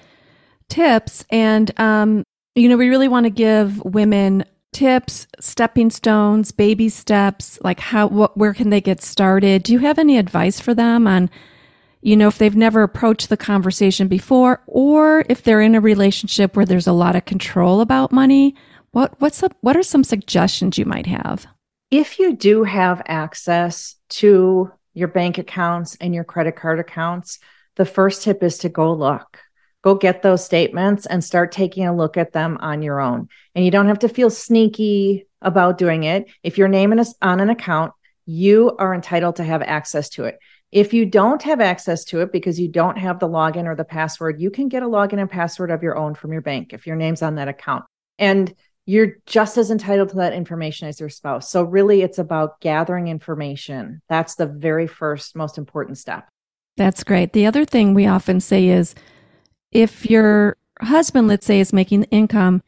tips. 0.70 1.26
And 1.30 1.78
um, 1.80 2.24
you 2.56 2.70
know, 2.70 2.78
we 2.78 2.90
really 2.90 3.08
want 3.08 3.26
to 3.26 3.30
give 3.30 3.84
women 3.84 4.46
tips, 4.74 5.26
stepping 5.40 5.90
stones, 5.90 6.52
baby 6.52 6.90
steps, 6.90 7.58
like 7.64 7.80
how 7.80 8.08
what 8.08 8.38
where 8.38 8.54
can 8.54 8.70
they 8.70 8.82
get 8.82 9.02
started? 9.02 9.64
Do 9.64 9.74
you 9.74 9.80
have 9.80 9.98
any 9.98 10.18
advice 10.18 10.60
for 10.60 10.74
them 10.74 11.08
on 11.08 11.30
you 12.02 12.16
know 12.16 12.28
if 12.28 12.38
they've 12.38 12.56
never 12.56 12.84
approached 12.84 13.30
the 13.30 13.38
conversation 13.38 14.08
before 14.08 14.62
or 14.68 15.26
if 15.30 15.44
they're 15.44 15.62
in 15.62 15.76
a 15.76 15.82
relationship 15.82 16.56
where 16.56 16.66
there's 16.66 16.88
a 16.88 16.94
lot 16.94 17.16
of 17.16 17.26
control 17.26 17.82
about 17.82 18.12
money? 18.12 18.56
What 18.92 19.20
what's 19.20 19.42
up 19.44 19.56
what 19.62 19.78
are 19.78 19.84
some 19.84 20.04
suggestions 20.04 20.78
you 20.78 20.86
might 20.86 21.08
have? 21.08 21.48
If 21.90 22.20
you 22.20 22.36
do 22.36 22.64
have 22.64 23.02
access 23.08 23.96
to 24.10 24.72
your 24.94 25.08
bank 25.08 25.38
accounts 25.38 25.96
and 26.02 26.14
your 26.14 26.24
credit 26.24 26.56
card 26.56 26.80
accounts, 26.80 27.40
the 27.76 27.86
first 27.86 28.24
tip 28.24 28.44
is 28.44 28.60
to 28.60 28.70
go 28.70 28.94
look 28.94 29.40
go 29.86 29.94
get 29.94 30.24
those 30.24 30.44
statements 30.44 31.06
and 31.06 31.24
start 31.24 31.52
taking 31.52 31.86
a 31.86 31.96
look 31.96 32.18
at 32.18 32.34
them 32.34 32.58
on 32.60 32.82
your 32.82 33.00
own. 33.00 33.30
And 33.54 33.64
you 33.64 33.70
don't 33.70 33.88
have 33.88 34.00
to 34.00 34.10
feel 34.10 34.32
sneaky 34.32 35.28
about 35.44 35.78
doing 35.78 36.06
it. 36.06 36.26
If 36.42 36.58
your 36.58 36.68
name 36.68 36.92
is 36.98 37.14
on 37.22 37.40
an 37.40 37.52
account, 37.52 37.94
you 38.26 38.76
are 38.80 38.96
entitled 38.96 39.36
to 39.36 39.44
have 39.44 39.62
access 39.62 40.10
to 40.10 40.24
it. 40.24 40.40
If 40.72 40.96
you 40.96 41.06
don't 41.06 41.44
have 41.44 41.62
access 41.62 42.04
to 42.06 42.22
it 42.22 42.32
because 42.32 42.60
you 42.60 42.68
don't 42.68 42.98
have 42.98 43.20
the 43.20 43.30
login 43.30 43.68
or 43.68 43.76
the 43.76 43.86
password, 43.86 44.42
you 44.42 44.50
can 44.50 44.70
get 44.70 44.82
a 44.82 44.88
login 44.88 45.20
and 45.20 45.30
password 45.30 45.70
of 45.70 45.84
your 45.84 45.96
own 45.96 46.16
from 46.16 46.34
your 46.34 46.42
bank 46.42 46.74
if 46.74 46.88
your 46.88 46.96
name's 46.96 47.22
on 47.22 47.36
that 47.36 47.48
account. 47.48 47.86
And 48.18 48.56
you're 48.88 49.18
just 49.28 49.56
as 49.58 49.70
entitled 49.70 50.10
to 50.10 50.16
that 50.16 50.34
information 50.34 50.88
as 50.88 51.00
your 51.00 51.10
spouse. 51.10 51.52
So, 51.52 51.64
really, 51.64 52.02
it's 52.02 52.18
about 52.18 52.60
gathering 52.60 53.08
information. 53.08 54.02
That's 54.10 54.34
the 54.34 54.48
very 54.48 54.88
first, 54.88 55.36
most 55.36 55.60
important 55.60 56.00
step. 56.00 56.28
That's 56.78 57.04
great. 57.04 57.34
The 57.34 57.46
other 57.46 57.66
thing 57.66 57.94
we 57.94 58.06
often 58.06 58.40
say 58.40 58.68
is 58.68 58.96
if 59.72 60.10
your 60.10 60.58
husband, 60.82 61.28
let's 61.28 61.46
say, 61.46 61.60
is 61.60 61.74
making 61.74 62.04
income, 62.06 62.64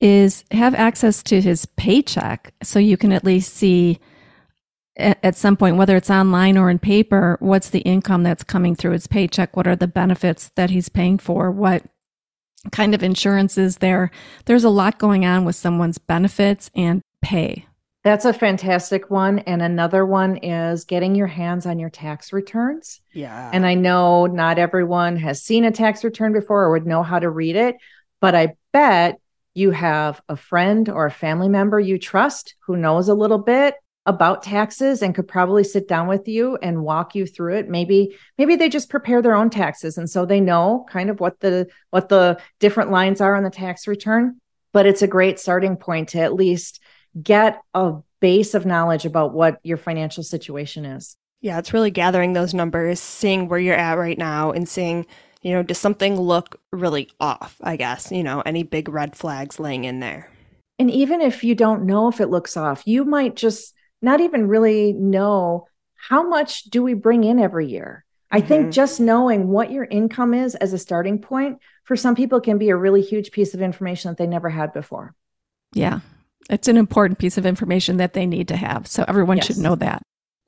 is 0.00 0.44
have 0.50 0.74
access 0.74 1.22
to 1.22 1.40
his 1.40 1.64
paycheck 1.66 2.52
so 2.62 2.78
you 2.78 2.96
can 2.96 3.12
at 3.12 3.24
least 3.24 3.54
see 3.54 4.00
at 4.96 5.36
some 5.36 5.56
point, 5.56 5.76
whether 5.76 5.96
it's 5.96 6.10
online 6.10 6.58
or 6.58 6.68
in 6.68 6.78
paper, 6.78 7.38
what's 7.40 7.70
the 7.70 7.80
income 7.80 8.22
that's 8.22 8.44
coming 8.44 8.76
through 8.76 8.90
his 8.92 9.06
paycheck? 9.06 9.56
What 9.56 9.66
are 9.66 9.76
the 9.76 9.86
benefits 9.86 10.50
that 10.54 10.68
he's 10.68 10.90
paying 10.90 11.16
for? 11.16 11.50
What 11.50 11.84
kind 12.72 12.94
of 12.94 13.02
insurance 13.02 13.56
is 13.56 13.78
there? 13.78 14.10
There's 14.44 14.64
a 14.64 14.68
lot 14.68 14.98
going 14.98 15.24
on 15.24 15.44
with 15.46 15.56
someone's 15.56 15.96
benefits 15.96 16.70
and 16.74 17.00
pay. 17.22 17.66
That's 18.04 18.24
a 18.24 18.32
fantastic 18.32 19.10
one. 19.10 19.40
And 19.40 19.62
another 19.62 20.04
one 20.04 20.38
is 20.38 20.84
getting 20.84 21.14
your 21.14 21.28
hands 21.28 21.66
on 21.66 21.78
your 21.78 21.90
tax 21.90 22.32
returns. 22.32 23.00
Yeah. 23.12 23.50
And 23.52 23.64
I 23.64 23.74
know 23.74 24.26
not 24.26 24.58
everyone 24.58 25.16
has 25.16 25.42
seen 25.42 25.64
a 25.64 25.70
tax 25.70 26.02
return 26.02 26.32
before 26.32 26.64
or 26.64 26.72
would 26.72 26.86
know 26.86 27.04
how 27.04 27.20
to 27.20 27.30
read 27.30 27.54
it, 27.54 27.76
but 28.20 28.34
I 28.34 28.56
bet 28.72 29.20
you 29.54 29.70
have 29.70 30.20
a 30.28 30.36
friend 30.36 30.88
or 30.88 31.06
a 31.06 31.10
family 31.10 31.48
member 31.48 31.78
you 31.78 31.98
trust 31.98 32.54
who 32.60 32.76
knows 32.76 33.08
a 33.08 33.14
little 33.14 33.38
bit 33.38 33.74
about 34.04 34.42
taxes 34.42 35.00
and 35.02 35.14
could 35.14 35.28
probably 35.28 35.62
sit 35.62 35.86
down 35.86 36.08
with 36.08 36.26
you 36.26 36.56
and 36.56 36.82
walk 36.82 37.14
you 37.14 37.24
through 37.24 37.54
it 37.54 37.68
maybe 37.68 38.16
maybe 38.36 38.56
they 38.56 38.68
just 38.68 38.90
prepare 38.90 39.22
their 39.22 39.34
own 39.34 39.48
taxes 39.48 39.96
and 39.96 40.10
so 40.10 40.26
they 40.26 40.40
know 40.40 40.84
kind 40.90 41.08
of 41.08 41.20
what 41.20 41.38
the 41.38 41.68
what 41.90 42.08
the 42.08 42.36
different 42.58 42.90
lines 42.90 43.20
are 43.20 43.36
on 43.36 43.44
the 43.44 43.50
tax 43.50 43.86
return 43.86 44.40
but 44.72 44.86
it's 44.86 45.02
a 45.02 45.06
great 45.06 45.38
starting 45.38 45.76
point 45.76 46.08
to 46.08 46.18
at 46.18 46.34
least 46.34 46.81
get 47.20 47.60
a 47.74 47.94
base 48.20 48.54
of 48.54 48.66
knowledge 48.66 49.04
about 49.04 49.34
what 49.34 49.58
your 49.62 49.76
financial 49.76 50.22
situation 50.22 50.84
is. 50.84 51.16
Yeah, 51.40 51.58
it's 51.58 51.74
really 51.74 51.90
gathering 51.90 52.32
those 52.32 52.54
numbers, 52.54 53.00
seeing 53.00 53.48
where 53.48 53.58
you're 53.58 53.74
at 53.74 53.98
right 53.98 54.16
now, 54.16 54.52
and 54.52 54.68
seeing, 54.68 55.06
you 55.42 55.52
know, 55.52 55.62
does 55.62 55.78
something 55.78 56.18
look 56.18 56.60
really 56.70 57.10
off? 57.18 57.56
I 57.62 57.76
guess, 57.76 58.12
you 58.12 58.22
know, 58.22 58.42
any 58.46 58.62
big 58.62 58.88
red 58.88 59.16
flags 59.16 59.58
laying 59.58 59.84
in 59.84 59.98
there. 60.00 60.30
And 60.78 60.90
even 60.90 61.20
if 61.20 61.42
you 61.42 61.54
don't 61.54 61.84
know 61.84 62.08
if 62.08 62.20
it 62.20 62.30
looks 62.30 62.56
off, 62.56 62.86
you 62.86 63.04
might 63.04 63.34
just 63.34 63.74
not 64.00 64.20
even 64.20 64.48
really 64.48 64.92
know 64.92 65.66
how 65.94 66.28
much 66.28 66.64
do 66.64 66.82
we 66.82 66.94
bring 66.94 67.24
in 67.24 67.38
every 67.38 67.68
year. 67.68 68.04
I 68.30 68.38
mm-hmm. 68.38 68.48
think 68.48 68.72
just 68.72 69.00
knowing 69.00 69.48
what 69.48 69.70
your 69.70 69.84
income 69.84 70.34
is 70.34 70.54
as 70.54 70.72
a 70.72 70.78
starting 70.78 71.20
point 71.20 71.58
for 71.84 71.96
some 71.96 72.14
people 72.14 72.40
can 72.40 72.58
be 72.58 72.70
a 72.70 72.76
really 72.76 73.02
huge 73.02 73.30
piece 73.30 73.54
of 73.54 73.60
information 73.60 74.10
that 74.10 74.18
they 74.18 74.26
never 74.26 74.48
had 74.48 74.72
before. 74.72 75.14
Yeah, 75.74 76.00
it's 76.50 76.68
an 76.68 76.76
important 76.76 77.18
piece 77.18 77.38
of 77.38 77.46
information 77.46 77.96
that 77.98 78.14
they 78.14 78.26
need 78.26 78.48
to 78.48 78.56
have. 78.56 78.86
So 78.86 79.04
everyone 79.08 79.38
yes. 79.38 79.46
should 79.46 79.58
know 79.58 79.74
that 79.76 80.02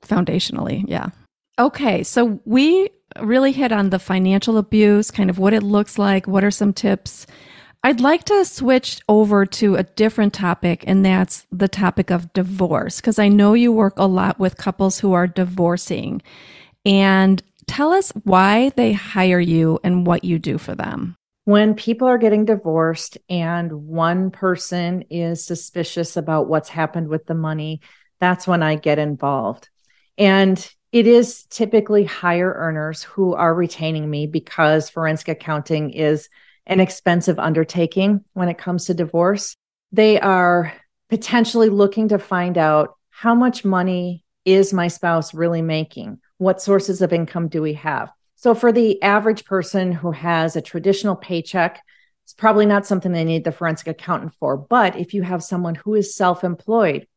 foundationally. 0.05 0.83
Yeah. 0.87 1.09
Okay. 1.57 2.03
So 2.03 2.39
we 2.45 2.89
really 3.21 3.51
hit 3.51 3.71
on 3.71 3.89
the 3.89 3.99
financial 3.99 4.57
abuse, 4.57 5.09
kind 5.11 5.29
of 5.29 5.39
what 5.39 5.53
it 5.53 5.63
looks 5.63 5.97
like. 5.97 6.27
What 6.27 6.43
are 6.43 6.51
some 6.51 6.73
tips? 6.73 7.25
I'd 7.83 8.01
like 8.01 8.23
to 8.25 8.45
switch 8.45 8.99
over 9.07 9.45
to 9.45 9.75
a 9.75 9.83
different 9.83 10.33
topic, 10.33 10.83
and 10.87 11.05
that's 11.05 11.45
the 11.51 11.67
topic 11.67 12.09
of 12.09 12.33
divorce, 12.33 12.99
because 12.99 13.19
I 13.19 13.27
know 13.27 13.53
you 13.53 13.71
work 13.71 13.93
a 13.97 14.07
lot 14.07 14.39
with 14.39 14.57
couples 14.57 14.99
who 14.99 15.13
are 15.13 15.27
divorcing. 15.27 16.23
And 16.83 17.43
tell 17.67 17.93
us 17.93 18.11
why 18.23 18.69
they 18.75 18.93
hire 18.93 19.39
you 19.39 19.79
and 19.83 20.05
what 20.05 20.23
you 20.23 20.39
do 20.39 20.57
for 20.57 20.73
them 20.73 21.15
when 21.45 21.75
people 21.75 22.07
are 22.07 22.17
getting 22.17 22.45
divorced 22.45 23.17
and 23.29 23.71
one 23.71 24.31
person 24.31 25.03
is 25.09 25.45
suspicious 25.45 26.17
about 26.17 26.47
what's 26.47 26.69
happened 26.69 27.07
with 27.07 27.25
the 27.25 27.35
money, 27.35 27.81
that's 28.19 28.47
when 28.47 28.61
I 28.61 28.75
get 28.75 28.99
involved. 28.99 29.69
And 30.17 30.67
it 30.91 31.07
is 31.07 31.43
typically 31.45 32.03
higher 32.03 32.51
earners 32.51 33.03
who 33.03 33.33
are 33.33 33.53
retaining 33.53 34.09
me 34.09 34.27
because 34.27 34.89
forensic 34.89 35.27
accounting 35.27 35.91
is 35.91 36.29
an 36.65 36.79
expensive 36.79 37.37
undertaking 37.37 38.23
when 38.33 38.49
it 38.49 38.57
comes 38.57 38.85
to 38.85 38.93
divorce. 38.93 39.55
They 39.91 40.19
are 40.19 40.73
potentially 41.09 41.69
looking 41.69 42.09
to 42.09 42.17
find 42.17 42.57
out 42.57 42.95
how 43.11 43.35
much 43.35 43.63
money 43.63 44.25
is 44.45 44.73
my 44.73 44.87
spouse 44.87 45.33
really 45.33 45.61
making? 45.61 46.19
What 46.37 46.61
sources 46.61 47.01
of 47.01 47.13
income 47.13 47.49
do 47.49 47.61
we 47.61 47.73
have? 47.73 48.09
So, 48.45 48.53
for 48.53 48.71
the 48.71 49.01
average 49.01 49.43
person 49.45 49.91
who 49.91 50.11
has 50.11 50.55
a 50.55 50.61
traditional 50.61 51.15
paycheck, 51.15 51.81
it's 52.25 52.35
probably 52.35 52.67
not 52.67 52.85
something 52.85 53.11
they 53.11 53.23
need 53.23 53.43
the 53.43 53.51
forensic 53.51 53.87
accountant 53.87 54.35
for. 54.39 54.55
But 54.55 54.95
if 54.95 55.15
you 55.15 55.23
have 55.23 55.41
someone 55.43 55.73
who 55.73 55.95
is 55.95 56.15
self 56.15 56.43
employed, 56.43 57.07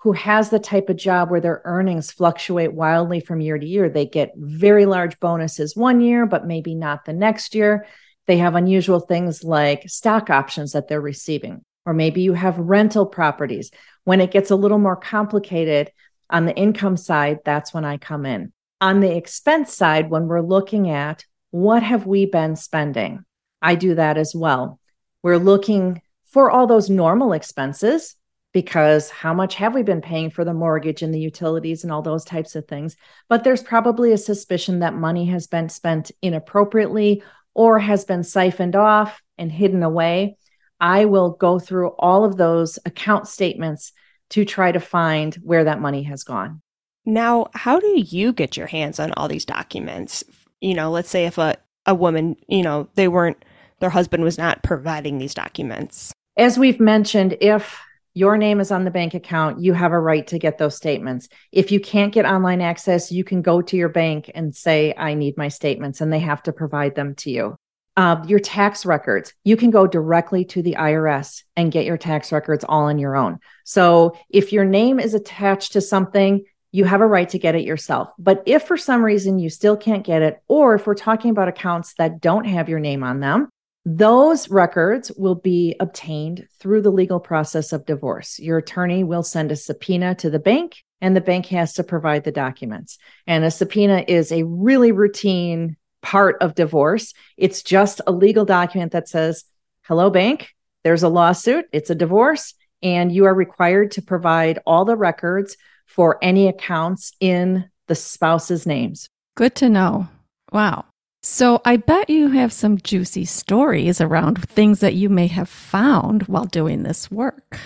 who 0.00 0.12
has 0.12 0.50
the 0.50 0.58
type 0.58 0.90
of 0.90 0.98
job 0.98 1.30
where 1.30 1.40
their 1.40 1.62
earnings 1.64 2.10
fluctuate 2.10 2.74
wildly 2.74 3.20
from 3.20 3.40
year 3.40 3.56
to 3.56 3.66
year, 3.66 3.88
they 3.88 4.04
get 4.04 4.34
very 4.36 4.84
large 4.84 5.18
bonuses 5.20 5.74
one 5.74 6.02
year, 6.02 6.26
but 6.26 6.46
maybe 6.46 6.74
not 6.74 7.06
the 7.06 7.14
next 7.14 7.54
year. 7.54 7.86
They 8.26 8.36
have 8.36 8.54
unusual 8.54 9.00
things 9.00 9.42
like 9.42 9.88
stock 9.88 10.28
options 10.28 10.72
that 10.72 10.86
they're 10.86 11.00
receiving, 11.00 11.64
or 11.86 11.94
maybe 11.94 12.20
you 12.20 12.34
have 12.34 12.58
rental 12.58 13.06
properties. 13.06 13.70
When 14.04 14.20
it 14.20 14.32
gets 14.32 14.50
a 14.50 14.56
little 14.56 14.78
more 14.78 14.96
complicated 14.96 15.90
on 16.28 16.44
the 16.44 16.54
income 16.54 16.98
side, 16.98 17.38
that's 17.42 17.72
when 17.72 17.86
I 17.86 17.96
come 17.96 18.26
in. 18.26 18.52
On 18.84 19.00
the 19.00 19.16
expense 19.16 19.72
side, 19.74 20.10
when 20.10 20.28
we're 20.28 20.42
looking 20.42 20.90
at 20.90 21.24
what 21.52 21.82
have 21.82 22.04
we 22.06 22.26
been 22.26 22.54
spending, 22.54 23.24
I 23.62 23.76
do 23.76 23.94
that 23.94 24.18
as 24.18 24.34
well. 24.34 24.78
We're 25.22 25.38
looking 25.38 26.02
for 26.26 26.50
all 26.50 26.66
those 26.66 26.90
normal 26.90 27.32
expenses 27.32 28.14
because 28.52 29.08
how 29.08 29.32
much 29.32 29.54
have 29.54 29.74
we 29.74 29.82
been 29.82 30.02
paying 30.02 30.28
for 30.28 30.44
the 30.44 30.52
mortgage 30.52 31.00
and 31.00 31.14
the 31.14 31.18
utilities 31.18 31.82
and 31.82 31.90
all 31.90 32.02
those 32.02 32.26
types 32.26 32.56
of 32.56 32.68
things? 32.68 32.94
But 33.30 33.42
there's 33.42 33.62
probably 33.62 34.12
a 34.12 34.18
suspicion 34.18 34.80
that 34.80 34.92
money 34.92 35.24
has 35.28 35.46
been 35.46 35.70
spent 35.70 36.12
inappropriately 36.20 37.22
or 37.54 37.78
has 37.78 38.04
been 38.04 38.22
siphoned 38.22 38.76
off 38.76 39.22
and 39.38 39.50
hidden 39.50 39.82
away. 39.82 40.36
I 40.78 41.06
will 41.06 41.30
go 41.30 41.58
through 41.58 41.88
all 41.98 42.26
of 42.26 42.36
those 42.36 42.78
account 42.84 43.28
statements 43.28 43.92
to 44.28 44.44
try 44.44 44.72
to 44.72 44.78
find 44.78 45.34
where 45.36 45.64
that 45.64 45.80
money 45.80 46.02
has 46.02 46.22
gone. 46.22 46.60
Now, 47.06 47.48
how 47.54 47.80
do 47.80 48.02
you 48.06 48.32
get 48.32 48.56
your 48.56 48.66
hands 48.66 48.98
on 48.98 49.12
all 49.12 49.28
these 49.28 49.44
documents? 49.44 50.24
You 50.60 50.74
know, 50.74 50.90
let's 50.90 51.10
say 51.10 51.26
if 51.26 51.38
a, 51.38 51.56
a 51.86 51.94
woman, 51.94 52.36
you 52.48 52.62
know, 52.62 52.88
they 52.94 53.08
weren't, 53.08 53.44
their 53.80 53.90
husband 53.90 54.24
was 54.24 54.38
not 54.38 54.62
providing 54.62 55.18
these 55.18 55.34
documents. 55.34 56.12
As 56.36 56.58
we've 56.58 56.80
mentioned, 56.80 57.36
if 57.40 57.78
your 58.14 58.38
name 58.38 58.60
is 58.60 58.70
on 58.70 58.84
the 58.84 58.90
bank 58.90 59.14
account, 59.14 59.60
you 59.60 59.72
have 59.72 59.92
a 59.92 59.98
right 59.98 60.26
to 60.28 60.38
get 60.38 60.56
those 60.56 60.76
statements. 60.76 61.28
If 61.52 61.72
you 61.72 61.80
can't 61.80 62.12
get 62.14 62.24
online 62.24 62.60
access, 62.60 63.12
you 63.12 63.24
can 63.24 63.42
go 63.42 63.60
to 63.60 63.76
your 63.76 63.88
bank 63.88 64.30
and 64.34 64.54
say, 64.54 64.94
I 64.96 65.14
need 65.14 65.36
my 65.36 65.48
statements, 65.48 66.00
and 66.00 66.12
they 66.12 66.20
have 66.20 66.42
to 66.44 66.52
provide 66.52 66.94
them 66.94 67.16
to 67.16 67.30
you. 67.30 67.56
Uh, 67.96 68.22
your 68.26 68.40
tax 68.40 68.84
records, 68.84 69.32
you 69.44 69.56
can 69.56 69.70
go 69.70 69.86
directly 69.86 70.44
to 70.44 70.62
the 70.62 70.76
IRS 70.78 71.42
and 71.56 71.70
get 71.70 71.84
your 71.84 71.96
tax 71.96 72.32
records 72.32 72.64
all 72.64 72.84
on 72.84 72.98
your 72.98 73.14
own. 73.14 73.38
So 73.64 74.16
if 74.28 74.52
your 74.52 74.64
name 74.64 74.98
is 74.98 75.14
attached 75.14 75.72
to 75.72 75.80
something, 75.80 76.44
you 76.74 76.84
have 76.84 77.00
a 77.00 77.06
right 77.06 77.28
to 77.28 77.38
get 77.38 77.54
it 77.54 77.62
yourself. 77.62 78.08
But 78.18 78.42
if 78.46 78.64
for 78.64 78.76
some 78.76 79.04
reason 79.04 79.38
you 79.38 79.48
still 79.48 79.76
can't 79.76 80.04
get 80.04 80.22
it, 80.22 80.42
or 80.48 80.74
if 80.74 80.88
we're 80.88 80.96
talking 80.96 81.30
about 81.30 81.46
accounts 81.46 81.94
that 81.98 82.20
don't 82.20 82.46
have 82.46 82.68
your 82.68 82.80
name 82.80 83.04
on 83.04 83.20
them, 83.20 83.48
those 83.84 84.50
records 84.50 85.12
will 85.16 85.36
be 85.36 85.76
obtained 85.78 86.48
through 86.58 86.82
the 86.82 86.90
legal 86.90 87.20
process 87.20 87.72
of 87.72 87.86
divorce. 87.86 88.40
Your 88.40 88.58
attorney 88.58 89.04
will 89.04 89.22
send 89.22 89.52
a 89.52 89.56
subpoena 89.56 90.16
to 90.16 90.30
the 90.30 90.40
bank, 90.40 90.82
and 91.00 91.14
the 91.14 91.20
bank 91.20 91.46
has 91.46 91.74
to 91.74 91.84
provide 91.84 92.24
the 92.24 92.32
documents. 92.32 92.98
And 93.24 93.44
a 93.44 93.52
subpoena 93.52 94.04
is 94.08 94.32
a 94.32 94.42
really 94.42 94.90
routine 94.90 95.76
part 96.02 96.38
of 96.40 96.56
divorce. 96.56 97.14
It's 97.36 97.62
just 97.62 98.00
a 98.04 98.10
legal 98.10 98.44
document 98.44 98.90
that 98.92 99.08
says, 99.08 99.44
Hello, 99.82 100.10
bank, 100.10 100.48
there's 100.82 101.04
a 101.04 101.08
lawsuit, 101.08 101.66
it's 101.70 101.90
a 101.90 101.94
divorce, 101.94 102.54
and 102.82 103.12
you 103.12 103.26
are 103.26 103.34
required 103.34 103.92
to 103.92 104.02
provide 104.02 104.58
all 104.66 104.84
the 104.84 104.96
records 104.96 105.56
for 105.94 106.18
any 106.22 106.48
accounts 106.48 107.12
in 107.20 107.70
the 107.86 107.94
spouse's 107.94 108.66
names. 108.66 109.08
Good 109.36 109.54
to 109.56 109.68
know. 109.68 110.08
Wow. 110.52 110.86
So 111.22 111.62
I 111.64 111.76
bet 111.76 112.10
you 112.10 112.28
have 112.28 112.52
some 112.52 112.78
juicy 112.78 113.24
stories 113.24 114.00
around 114.00 114.42
things 114.48 114.80
that 114.80 114.94
you 114.94 115.08
may 115.08 115.26
have 115.28 115.48
found 115.48 116.24
while 116.24 116.44
doing 116.44 116.82
this 116.82 117.10
work. 117.10 117.58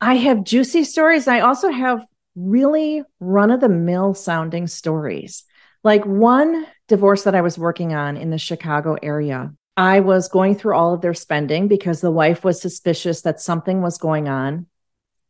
I 0.00 0.14
have 0.16 0.44
juicy 0.44 0.84
stories. 0.84 1.26
I 1.26 1.40
also 1.40 1.70
have 1.70 2.04
really 2.36 3.02
run 3.18 3.50
of 3.50 3.60
the 3.60 3.68
mill 3.68 4.14
sounding 4.14 4.66
stories. 4.66 5.44
Like 5.82 6.04
one 6.04 6.66
divorce 6.86 7.22
that 7.24 7.34
I 7.34 7.40
was 7.40 7.58
working 7.58 7.94
on 7.94 8.16
in 8.16 8.30
the 8.30 8.38
Chicago 8.38 8.96
area, 9.02 9.52
I 9.76 10.00
was 10.00 10.28
going 10.28 10.56
through 10.56 10.74
all 10.74 10.94
of 10.94 11.00
their 11.00 11.14
spending 11.14 11.68
because 11.68 12.00
the 12.00 12.10
wife 12.10 12.44
was 12.44 12.60
suspicious 12.60 13.22
that 13.22 13.40
something 13.40 13.80
was 13.80 13.96
going 13.96 14.28
on 14.28 14.66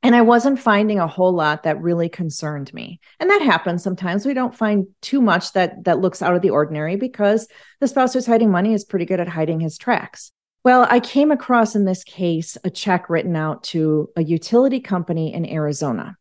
and 0.03 0.15
I 0.15 0.23
wasn't 0.23 0.61
finding 0.61 1.01
a 1.01 1.09
whole 1.09 1.33
lot 1.33 1.65
that 1.65 1.81
really 1.81 2.09
concerned 2.09 2.73
me. 2.73 3.01
And 3.19 3.31
that 3.31 3.43
happens 3.43 3.83
sometimes. 3.83 4.25
We 4.25 4.35
don't 4.35 4.55
find 4.55 4.87
too 5.03 5.21
much 5.21 5.53
that 5.53 5.85
that 5.85 5.99
looks 5.99 6.23
out 6.23 6.37
of 6.37 6.43
the 6.43 6.51
ordinary 6.51 6.97
because 6.97 7.49
the 7.81 7.89
spouse 7.89 8.13
who's 8.13 8.27
hiding 8.27 8.51
money 8.51 8.75
is 8.75 8.85
pretty 8.85 9.07
good 9.07 9.21
at 9.21 9.29
hiding 9.29 9.61
his 9.61 9.77
tracks. 9.77 10.31
Well, 10.65 10.87
I 10.89 11.01
came 11.01 11.31
across 11.31 11.75
in 11.75 11.85
this 11.85 12.05
case 12.05 12.57
a 12.63 12.71
check 12.71 13.11
written 13.11 13.35
out 13.35 13.65
to 13.65 14.11
a 14.17 14.23
utility 14.23 14.81
company 14.81 15.33
in 15.33 15.47
Arizona. 15.47 16.17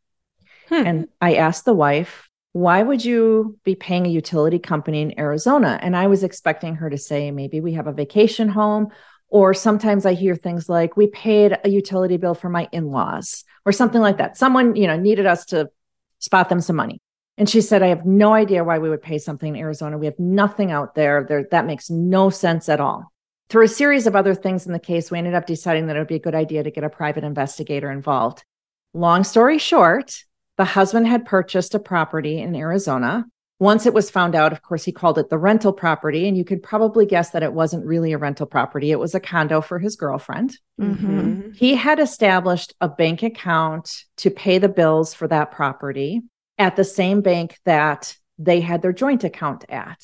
Hmm. 0.69 0.85
And 0.85 1.07
I 1.21 1.35
asked 1.35 1.65
the 1.65 1.73
wife, 1.73 2.27
why 2.53 2.81
would 2.81 3.05
you 3.05 3.59
be 3.63 3.75
paying 3.75 4.07
a 4.07 4.09
utility 4.09 4.57
company 4.57 5.01
in 5.01 5.19
Arizona? 5.19 5.77
And 5.81 5.95
I 5.95 6.07
was 6.07 6.23
expecting 6.23 6.75
her 6.75 6.89
to 6.89 6.97
say, 6.97 7.29
maybe 7.29 7.59
we 7.59 7.73
have 7.73 7.87
a 7.87 7.93
vacation 7.93 8.49
home 8.49 8.87
or 9.29 9.53
sometimes 9.53 10.05
I 10.05 10.13
hear 10.13 10.35
things 10.35 10.69
like, 10.69 10.95
we 10.95 11.07
paid 11.07 11.57
a 11.63 11.69
utility 11.69 12.17
bill 12.17 12.33
for 12.33 12.49
my 12.49 12.67
in 12.71 12.91
laws 12.91 13.43
or 13.65 13.71
something 13.71 14.01
like 14.01 14.17
that. 14.17 14.37
Someone, 14.37 14.75
you 14.75 14.87
know, 14.87 14.97
needed 14.97 15.25
us 15.25 15.45
to 15.47 15.69
spot 16.19 16.49
them 16.49 16.61
some 16.61 16.75
money. 16.75 17.01
And 17.37 17.49
she 17.49 17.61
said, 17.61 17.83
I 17.83 17.87
have 17.87 18.05
no 18.05 18.33
idea 18.33 18.63
why 18.63 18.79
we 18.79 18.89
would 18.89 19.01
pay 19.01 19.19
something 19.19 19.55
in 19.55 19.61
Arizona. 19.61 19.97
We 19.97 20.07
have 20.07 20.17
nothing 20.17 20.71
out 20.71 20.95
there. 20.95 21.25
there. 21.27 21.47
That 21.51 21.67
makes 21.67 21.89
no 21.89 22.29
sense 22.29 22.67
at 22.67 22.79
all. 22.79 23.11
Through 23.49 23.65
a 23.65 23.69
series 23.69 24.07
of 24.07 24.15
other 24.15 24.33
things 24.33 24.65
in 24.65 24.73
the 24.73 24.79
case, 24.79 25.11
we 25.11 25.19
ended 25.19 25.35
up 25.35 25.45
deciding 25.45 25.87
that 25.87 25.95
it 25.95 25.99
would 25.99 26.07
be 26.07 26.15
a 26.15 26.19
good 26.19 26.35
idea 26.35 26.63
to 26.63 26.71
get 26.71 26.83
a 26.83 26.89
private 26.89 27.23
investigator 27.23 27.91
involved. 27.91 28.43
Long 28.93 29.23
story 29.23 29.59
short, 29.59 30.23
the 30.57 30.65
husband 30.65 31.07
had 31.07 31.25
purchased 31.25 31.75
a 31.75 31.79
property 31.79 32.41
in 32.41 32.55
Arizona 32.55 33.25
once 33.59 33.85
it 33.85 33.93
was 33.93 34.11
found 34.11 34.35
out, 34.35 34.51
of 34.51 34.61
course, 34.61 34.83
he 34.83 34.91
called 34.91 35.17
it 35.17 35.29
the 35.29 35.37
rental 35.37 35.73
property. 35.73 36.27
And 36.27 36.37
you 36.37 36.45
could 36.45 36.61
probably 36.61 37.05
guess 37.05 37.31
that 37.31 37.43
it 37.43 37.53
wasn't 37.53 37.85
really 37.85 38.13
a 38.13 38.17
rental 38.17 38.45
property, 38.45 38.91
it 38.91 38.99
was 38.99 39.15
a 39.15 39.19
condo 39.19 39.61
for 39.61 39.79
his 39.79 39.95
girlfriend. 39.95 40.57
Mm-hmm. 40.79 41.51
He 41.53 41.75
had 41.75 41.99
established 41.99 42.73
a 42.81 42.87
bank 42.87 43.23
account 43.23 44.03
to 44.17 44.29
pay 44.29 44.59
the 44.59 44.69
bills 44.69 45.13
for 45.13 45.27
that 45.27 45.51
property 45.51 46.21
at 46.57 46.75
the 46.75 46.83
same 46.83 47.21
bank 47.21 47.57
that 47.65 48.15
they 48.37 48.61
had 48.61 48.81
their 48.81 48.93
joint 48.93 49.23
account 49.23 49.65
at. 49.69 49.99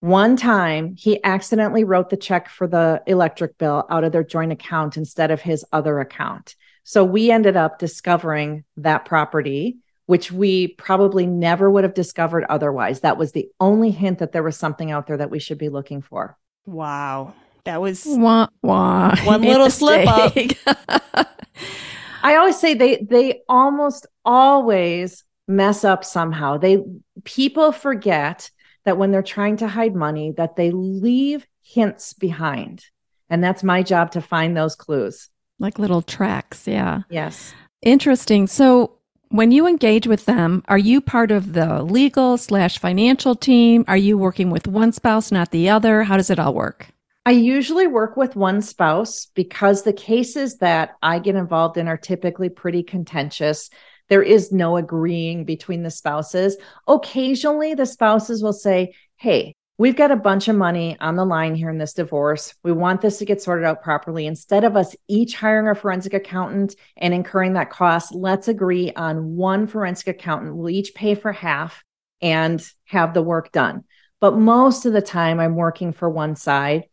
One 0.00 0.36
time, 0.36 0.96
he 0.96 1.22
accidentally 1.22 1.84
wrote 1.84 2.10
the 2.10 2.16
check 2.16 2.48
for 2.48 2.66
the 2.66 3.02
electric 3.06 3.56
bill 3.56 3.84
out 3.88 4.02
of 4.02 4.10
their 4.10 4.24
joint 4.24 4.50
account 4.50 4.96
instead 4.96 5.30
of 5.30 5.40
his 5.40 5.64
other 5.72 6.00
account. 6.00 6.56
So 6.84 7.04
we 7.04 7.30
ended 7.30 7.56
up 7.56 7.78
discovering 7.78 8.64
that 8.78 9.04
property 9.04 9.78
which 10.06 10.32
we 10.32 10.68
probably 10.68 11.26
never 11.26 11.70
would 11.70 11.84
have 11.84 11.94
discovered 11.94 12.44
otherwise. 12.48 13.00
That 13.00 13.16
was 13.16 13.32
the 13.32 13.48
only 13.60 13.90
hint 13.90 14.18
that 14.18 14.32
there 14.32 14.42
was 14.42 14.56
something 14.56 14.90
out 14.90 15.06
there 15.06 15.16
that 15.16 15.30
we 15.30 15.38
should 15.38 15.58
be 15.58 15.68
looking 15.68 16.02
for. 16.02 16.36
Wow. 16.66 17.34
That 17.64 17.80
was 17.80 18.04
wah, 18.06 18.48
wah. 18.62 19.14
one 19.24 19.42
little 19.42 19.70
slip 19.70 20.08
up. 20.08 20.34
I 22.22 22.36
always 22.36 22.58
say 22.58 22.74
they 22.74 22.96
they 22.96 23.42
almost 23.48 24.06
always 24.24 25.24
mess 25.46 25.84
up 25.84 26.04
somehow. 26.04 26.56
They 26.56 26.82
people 27.24 27.72
forget 27.72 28.50
that 28.84 28.98
when 28.98 29.12
they're 29.12 29.22
trying 29.22 29.58
to 29.58 29.68
hide 29.68 29.94
money 29.94 30.32
that 30.32 30.56
they 30.56 30.72
leave 30.72 31.46
hints 31.62 32.12
behind. 32.12 32.84
And 33.30 33.42
that's 33.42 33.62
my 33.62 33.82
job 33.82 34.10
to 34.12 34.20
find 34.20 34.56
those 34.56 34.74
clues. 34.74 35.30
Like 35.58 35.78
little 35.78 36.02
tracks, 36.02 36.66
yeah. 36.66 37.02
Yes. 37.08 37.54
Interesting. 37.82 38.46
So 38.46 38.98
when 39.32 39.50
you 39.50 39.66
engage 39.66 40.06
with 40.06 40.26
them, 40.26 40.62
are 40.68 40.78
you 40.78 41.00
part 41.00 41.30
of 41.30 41.54
the 41.54 41.82
legal 41.82 42.36
slash 42.36 42.78
financial 42.78 43.34
team? 43.34 43.82
Are 43.88 43.96
you 43.96 44.18
working 44.18 44.50
with 44.50 44.68
one 44.68 44.92
spouse, 44.92 45.32
not 45.32 45.50
the 45.50 45.70
other? 45.70 46.02
How 46.02 46.18
does 46.18 46.28
it 46.28 46.38
all 46.38 46.52
work? 46.52 46.88
I 47.24 47.30
usually 47.30 47.86
work 47.86 48.16
with 48.16 48.36
one 48.36 48.60
spouse 48.60 49.26
because 49.34 49.82
the 49.82 49.92
cases 49.94 50.58
that 50.58 50.96
I 51.02 51.18
get 51.18 51.34
involved 51.34 51.78
in 51.78 51.88
are 51.88 51.96
typically 51.96 52.50
pretty 52.50 52.82
contentious. 52.82 53.70
There 54.08 54.22
is 54.22 54.52
no 54.52 54.76
agreeing 54.76 55.44
between 55.44 55.82
the 55.82 55.90
spouses. 55.90 56.58
Occasionally, 56.86 57.74
the 57.74 57.86
spouses 57.86 58.42
will 58.42 58.52
say, 58.52 58.94
Hey, 59.16 59.54
We've 59.78 59.96
got 59.96 60.10
a 60.10 60.16
bunch 60.16 60.48
of 60.48 60.56
money 60.56 60.96
on 61.00 61.16
the 61.16 61.24
line 61.24 61.54
here 61.54 61.70
in 61.70 61.78
this 61.78 61.94
divorce. 61.94 62.54
We 62.62 62.72
want 62.72 63.00
this 63.00 63.18
to 63.18 63.24
get 63.24 63.42
sorted 63.42 63.64
out 63.64 63.82
properly. 63.82 64.26
Instead 64.26 64.64
of 64.64 64.76
us 64.76 64.94
each 65.08 65.34
hiring 65.34 65.66
a 65.68 65.74
forensic 65.74 66.12
accountant 66.12 66.76
and 66.96 67.14
incurring 67.14 67.54
that 67.54 67.70
cost, 67.70 68.14
let's 68.14 68.48
agree 68.48 68.92
on 68.92 69.34
one 69.34 69.66
forensic 69.66 70.08
accountant. 70.08 70.56
We'll 70.56 70.70
each 70.70 70.94
pay 70.94 71.14
for 71.14 71.32
half 71.32 71.82
and 72.20 72.64
have 72.84 73.14
the 73.14 73.22
work 73.22 73.50
done. 73.50 73.84
But 74.20 74.36
most 74.36 74.86
of 74.86 74.92
the 74.92 75.02
time, 75.02 75.40
I'm 75.40 75.56
working 75.56 75.92
for 75.92 76.08
one 76.08 76.36
side. 76.36 76.84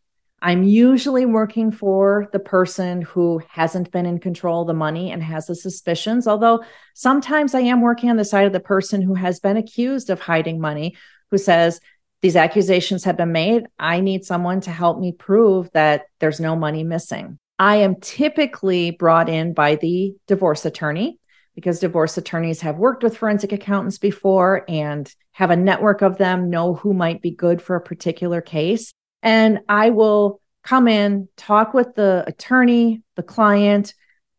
I'm 0.42 0.64
usually 0.64 1.26
working 1.26 1.70
for 1.70 2.28
the 2.32 2.40
person 2.40 3.02
who 3.02 3.42
hasn't 3.50 3.92
been 3.92 4.06
in 4.06 4.18
control 4.18 4.62
of 4.62 4.68
the 4.68 4.74
money 4.74 5.12
and 5.12 5.22
has 5.22 5.46
the 5.46 5.54
suspicions. 5.54 6.26
Although 6.26 6.64
sometimes 6.94 7.54
I 7.54 7.60
am 7.60 7.82
working 7.82 8.08
on 8.08 8.16
the 8.16 8.24
side 8.24 8.46
of 8.46 8.54
the 8.54 8.58
person 8.58 9.02
who 9.02 9.14
has 9.14 9.38
been 9.38 9.58
accused 9.58 10.08
of 10.08 10.18
hiding 10.18 10.60
money, 10.60 10.96
who 11.30 11.36
says, 11.36 11.80
these 12.22 12.36
accusations 12.36 13.04
have 13.04 13.16
been 13.16 13.32
made. 13.32 13.66
I 13.78 14.00
need 14.00 14.24
someone 14.24 14.60
to 14.62 14.70
help 14.70 14.98
me 14.98 15.12
prove 15.12 15.70
that 15.72 16.04
there's 16.18 16.40
no 16.40 16.54
money 16.54 16.84
missing. 16.84 17.38
I 17.58 17.76
am 17.76 17.96
typically 17.96 18.90
brought 18.90 19.28
in 19.28 19.52
by 19.52 19.76
the 19.76 20.14
divorce 20.26 20.64
attorney 20.64 21.18
because 21.54 21.80
divorce 21.80 22.16
attorneys 22.16 22.60
have 22.62 22.76
worked 22.76 23.02
with 23.02 23.16
forensic 23.16 23.52
accountants 23.52 23.98
before 23.98 24.64
and 24.68 25.12
have 25.32 25.50
a 25.50 25.56
network 25.56 26.02
of 26.02 26.16
them, 26.16 26.50
know 26.50 26.74
who 26.74 26.94
might 26.94 27.20
be 27.20 27.30
good 27.30 27.60
for 27.60 27.76
a 27.76 27.80
particular 27.80 28.40
case. 28.40 28.92
And 29.22 29.60
I 29.68 29.90
will 29.90 30.40
come 30.62 30.88
in, 30.88 31.28
talk 31.36 31.74
with 31.74 31.94
the 31.94 32.24
attorney, 32.26 33.02
the 33.16 33.22
client, 33.22 33.94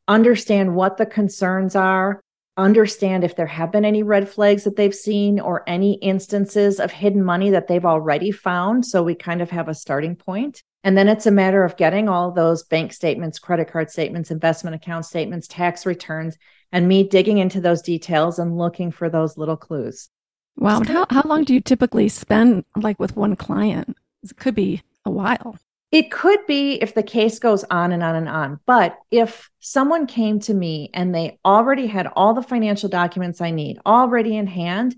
understand 0.07 0.75
what 0.75 0.97
the 0.97 1.05
concerns 1.05 1.75
are, 1.75 2.21
understand 2.61 3.23
if 3.23 3.35
there 3.35 3.47
have 3.47 3.71
been 3.71 3.85
any 3.85 4.03
red 4.03 4.29
flags 4.29 4.63
that 4.63 4.75
they've 4.75 4.95
seen 4.95 5.39
or 5.39 5.63
any 5.67 5.93
instances 5.95 6.79
of 6.79 6.91
hidden 6.91 7.23
money 7.23 7.49
that 7.49 7.67
they've 7.67 7.85
already 7.85 8.31
found. 8.31 8.85
So 8.85 9.03
we 9.03 9.15
kind 9.15 9.41
of 9.41 9.49
have 9.49 9.67
a 9.67 9.73
starting 9.73 10.15
point. 10.15 10.63
And 10.83 10.97
then 10.97 11.07
it's 11.07 11.27
a 11.27 11.31
matter 11.31 11.63
of 11.63 11.77
getting 11.77 12.09
all 12.09 12.31
those 12.31 12.63
bank 12.63 12.93
statements, 12.93 13.37
credit 13.37 13.71
card 13.71 13.91
statements, 13.91 14.31
investment 14.31 14.75
account 14.75 15.05
statements, 15.05 15.47
tax 15.47 15.85
returns, 15.85 16.37
and 16.71 16.87
me 16.87 17.07
digging 17.07 17.37
into 17.37 17.61
those 17.61 17.81
details 17.81 18.39
and 18.39 18.57
looking 18.57 18.91
for 18.91 19.09
those 19.09 19.37
little 19.37 19.57
clues. 19.57 20.09
Wow. 20.55 20.81
How, 20.83 21.05
how 21.09 21.23
long 21.25 21.43
do 21.43 21.53
you 21.53 21.61
typically 21.61 22.09
spend 22.09 22.65
like 22.75 22.99
with 22.99 23.15
one 23.15 23.35
client? 23.35 23.95
It 24.23 24.35
could 24.37 24.55
be 24.55 24.81
a 25.05 25.11
while. 25.11 25.57
It 25.91 26.09
could 26.09 26.45
be 26.47 26.75
if 26.75 26.93
the 26.93 27.03
case 27.03 27.39
goes 27.39 27.65
on 27.65 27.91
and 27.91 28.01
on 28.01 28.15
and 28.15 28.29
on. 28.29 28.59
But 28.65 28.97
if 29.11 29.49
someone 29.59 30.07
came 30.07 30.39
to 30.41 30.53
me 30.53 30.89
and 30.93 31.13
they 31.13 31.37
already 31.43 31.87
had 31.87 32.07
all 32.15 32.33
the 32.33 32.41
financial 32.41 32.87
documents 32.87 33.41
I 33.41 33.51
need 33.51 33.79
already 33.85 34.37
in 34.37 34.47
hand, 34.47 34.95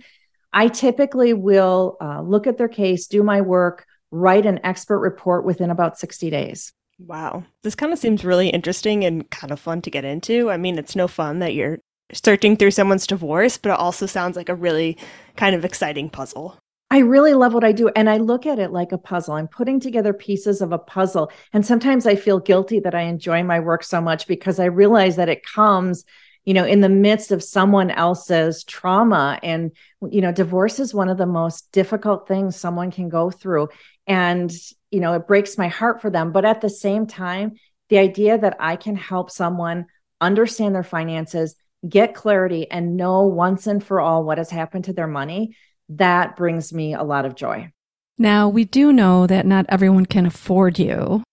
I 0.54 0.68
typically 0.68 1.34
will 1.34 1.98
uh, 2.00 2.22
look 2.22 2.46
at 2.46 2.60
their 2.60 2.68
case, 2.68 3.08
do 3.08 3.24
my 3.24 3.42
work, 3.42 3.88
write 4.12 4.46
an 4.46 4.60
expert 4.64 5.00
report 5.00 5.46
within 5.46 5.72
about 5.72 5.98
60 5.98 6.30
days. 6.30 6.72
Wow. 7.00 7.44
This 7.64 7.74
kind 7.74 7.92
of 7.92 7.98
seems 7.98 8.24
really 8.24 8.50
interesting 8.50 9.04
and 9.04 9.28
kind 9.32 9.52
of 9.52 9.60
fun 9.60 9.82
to 9.82 9.90
get 9.90 10.06
into. 10.06 10.52
I 10.52 10.58
mean, 10.58 10.78
it's 10.78 10.96
no 10.96 11.08
fun 11.08 11.40
that 11.40 11.56
you're 11.56 11.80
searching 12.14 12.56
through 12.56 12.72
someone's 12.72 13.08
divorce, 13.08 13.58
but 13.58 13.70
it 13.70 13.80
also 13.80 14.06
sounds 14.06 14.38
like 14.38 14.50
a 14.50 14.56
really 14.56 14.98
kind 15.36 15.56
of 15.56 15.66
exciting 15.66 16.10
puzzle. 16.10 16.60
I 16.94 17.00
really 17.00 17.34
love 17.34 17.56
what 17.56 17.64
I 17.64 17.72
do. 17.72 17.90
And 17.96 18.08
I 18.08 18.18
look 18.18 18.46
at 18.46 18.60
it 18.60 18.72
like 18.72 18.92
a 18.92 19.00
puzzle. 19.00 19.34
I'm 19.34 19.48
putting 19.48 19.80
together 19.80 20.14
pieces 20.14 20.62
of 20.62 20.72
a 20.72 20.78
puzzle. 20.78 21.32
And 21.52 21.66
sometimes 21.66 22.06
I 22.06 22.16
feel 22.16 22.40
guilty 22.40 22.82
that 22.82 22.94
I 22.94 23.02
enjoy 23.02 23.42
my 23.42 23.62
work 23.62 23.84
so 23.84 24.00
much 24.00 24.28
because 24.28 24.60
I 24.60 24.66
realize 24.66 25.16
that 25.16 25.28
it 25.28 25.44
comes, 25.44 26.06
you 26.46 26.54
know, 26.54 26.66
in 26.66 26.82
the 26.82 26.90
midst 26.90 27.32
of 27.32 27.42
someone 27.42 27.90
else's 27.90 28.64
trauma. 28.64 29.40
And, 29.42 29.72
you 30.08 30.22
know, 30.22 30.32
divorce 30.32 30.80
is 30.80 30.94
one 30.94 31.10
of 31.10 31.18
the 31.18 31.26
most 31.26 31.72
difficult 31.72 32.28
things 32.28 32.58
someone 32.58 32.92
can 32.92 33.10
go 33.10 33.32
through. 33.32 33.70
And, 34.06 34.54
you 34.92 35.00
know, 35.00 35.14
it 35.14 35.26
breaks 35.26 35.58
my 35.58 35.70
heart 35.70 36.00
for 36.00 36.12
them. 36.12 36.32
But 36.32 36.46
at 36.46 36.62
the 36.62 36.70
same 36.70 37.08
time, 37.08 37.54
the 37.90 37.98
idea 37.98 38.38
that 38.38 38.58
I 38.60 38.76
can 38.76 38.96
help 38.96 39.32
someone 39.32 39.88
understand 40.22 40.76
their 40.76 40.84
finances, 40.84 41.56
get 41.90 42.14
clarity, 42.14 42.70
and 42.70 42.98
know 42.98 43.24
once 43.24 43.66
and 43.66 43.84
for 43.84 44.00
all 44.00 44.24
what 44.24 44.38
has 44.38 44.52
happened 44.52 44.84
to 44.84 44.94
their 44.94 45.08
money 45.08 45.56
that 45.98 46.36
brings 46.36 46.74
me 46.74 46.94
a 46.94 47.04
lot 47.04 47.26
of 47.26 47.36
joy. 47.36 47.72
Now, 48.18 48.48
we 48.48 48.66
do 48.66 48.94
know 48.94 49.28
that 49.28 49.46
not 49.46 49.66
everyone 49.70 50.06
can 50.06 50.26
afford 50.26 50.78
you. 50.80 51.24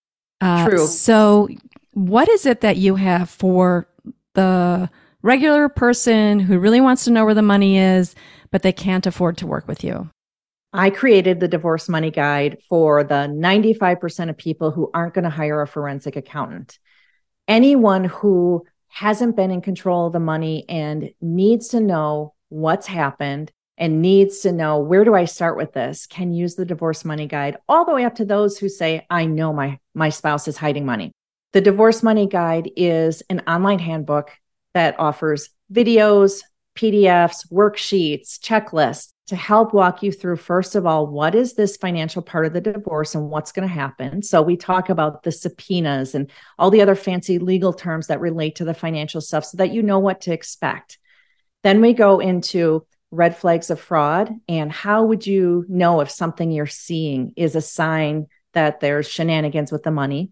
Uh, 0.40 0.68
True. 0.68 0.87
So, 0.87 1.49
what 1.92 2.29
is 2.29 2.46
it 2.46 2.62
that 2.62 2.77
you 2.77 2.96
have 2.96 3.29
for 3.29 3.87
the 4.35 4.88
regular 5.23 5.68
person 5.68 6.40
who 6.40 6.59
really 6.59 6.81
wants 6.81 7.05
to 7.05 7.11
know 7.11 7.25
where 7.25 7.35
the 7.35 7.42
money 7.42 7.79
is, 7.79 8.14
but 8.51 8.62
they 8.62 8.73
can't 8.73 9.07
afford 9.07 9.37
to 9.38 9.46
work 9.46 9.68
with 9.68 9.85
you? 9.85 10.09
I 10.73 10.90
created 10.90 11.40
the 11.40 11.49
divorce 11.49 11.88
money 11.88 12.11
guide 12.11 12.59
for 12.68 13.03
the 13.03 13.27
95% 13.27 14.31
of 14.31 14.37
people 14.37 14.70
who 14.70 14.90
aren't 14.94 15.14
going 15.14 15.25
to 15.25 15.31
hire 15.31 15.61
a 15.61 15.66
forensic 15.66 16.16
accountant. 16.16 16.79
Anyone 17.49 18.05
who 18.05 18.64
hasn't 18.88 19.37
been 19.37 19.51
in 19.51 19.61
control 19.61 20.07
of 20.07 20.12
the 20.12 20.20
money 20.20 20.64
and 20.68 21.11
needs 21.20 21.68
to 21.68 21.81
know 21.81 22.35
what's 22.49 22.87
happened 22.87 23.51
and 23.81 24.03
needs 24.03 24.40
to 24.40 24.53
know 24.53 24.79
where 24.79 25.05
do 25.05 25.14
I 25.14 25.25
start 25.25 25.57
with 25.57 25.73
this 25.73 26.07
can 26.07 26.33
use 26.35 26.55
the 26.55 26.66
divorce 26.66 27.05
money 27.05 27.27
guide 27.27 27.57
all 27.66 27.87
the 27.87 27.95
way 27.95 28.05
up 28.05 28.16
to 28.16 28.27
those 28.27 28.59
who 28.59 28.69
say 28.69 29.07
I 29.09 29.25
know 29.25 29.53
my 29.53 29.81
my 29.95 30.11
spouse 30.11 30.47
is 30.47 30.59
hiding 30.59 30.85
money. 30.85 31.12
The 31.53 31.62
divorce 31.62 32.03
money 32.03 32.29
guide 32.29 32.71
is 32.77 33.23
an 33.31 33.40
online 33.49 33.81
handbook 33.81 34.31
that 34.75 35.01
offers 35.01 35.49
videos, 35.73 36.43
PDFs, 36.77 37.51
worksheets, 37.51 38.38
checklists 38.38 39.09
to 39.29 39.37
help 39.37 39.73
walk 39.73 40.03
you 40.03 40.12
through 40.12 40.37
first 40.37 40.75
of 40.75 40.87
all 40.87 41.07
what 41.07 41.35
is 41.35 41.55
this 41.55 41.77
financial 41.77 42.21
part 42.21 42.47
of 42.47 42.53
the 42.53 42.61
divorce 42.61 43.14
and 43.14 43.31
what's 43.31 43.53
going 43.53 43.66
to 43.66 43.75
happen. 43.75 44.23
So 44.23 44.43
we 44.43 44.57
talk 44.57 44.90
about 44.90 45.23
the 45.23 45.33
subpoenas 45.33 46.14
and 46.14 46.31
all 46.59 46.71
the 46.71 46.83
other 46.83 46.95
fancy 46.95 47.38
legal 47.38 47.73
terms 47.73 48.09
that 48.09 48.21
relate 48.21 48.57
to 48.57 48.64
the 48.64 48.75
financial 48.75 49.21
stuff 49.21 49.47
so 49.47 49.57
that 49.57 49.73
you 49.73 49.83
know 49.83 50.01
what 50.01 50.23
to 50.23 50.33
expect. 50.33 50.99
Then 51.62 51.81
we 51.81 51.93
go 51.95 52.21
into 52.21 52.87
red 53.11 53.37
flags 53.37 53.70
of 53.70 53.81
fraud? 53.81 54.31
And 54.49 54.70
how 54.70 55.05
would 55.05 55.27
you 55.27 55.64
know 55.68 56.01
if 56.01 56.11
something 56.11 56.51
you're 56.51 56.66
seeing 56.66 57.33
is 57.37 57.57
a 57.57 57.61
sign 57.61 58.27
that 58.53 58.81
there's 58.81 59.09
shenanigans 59.09 59.73
with 59.73 59.83
the 59.83 59.90
money? 59.90 60.31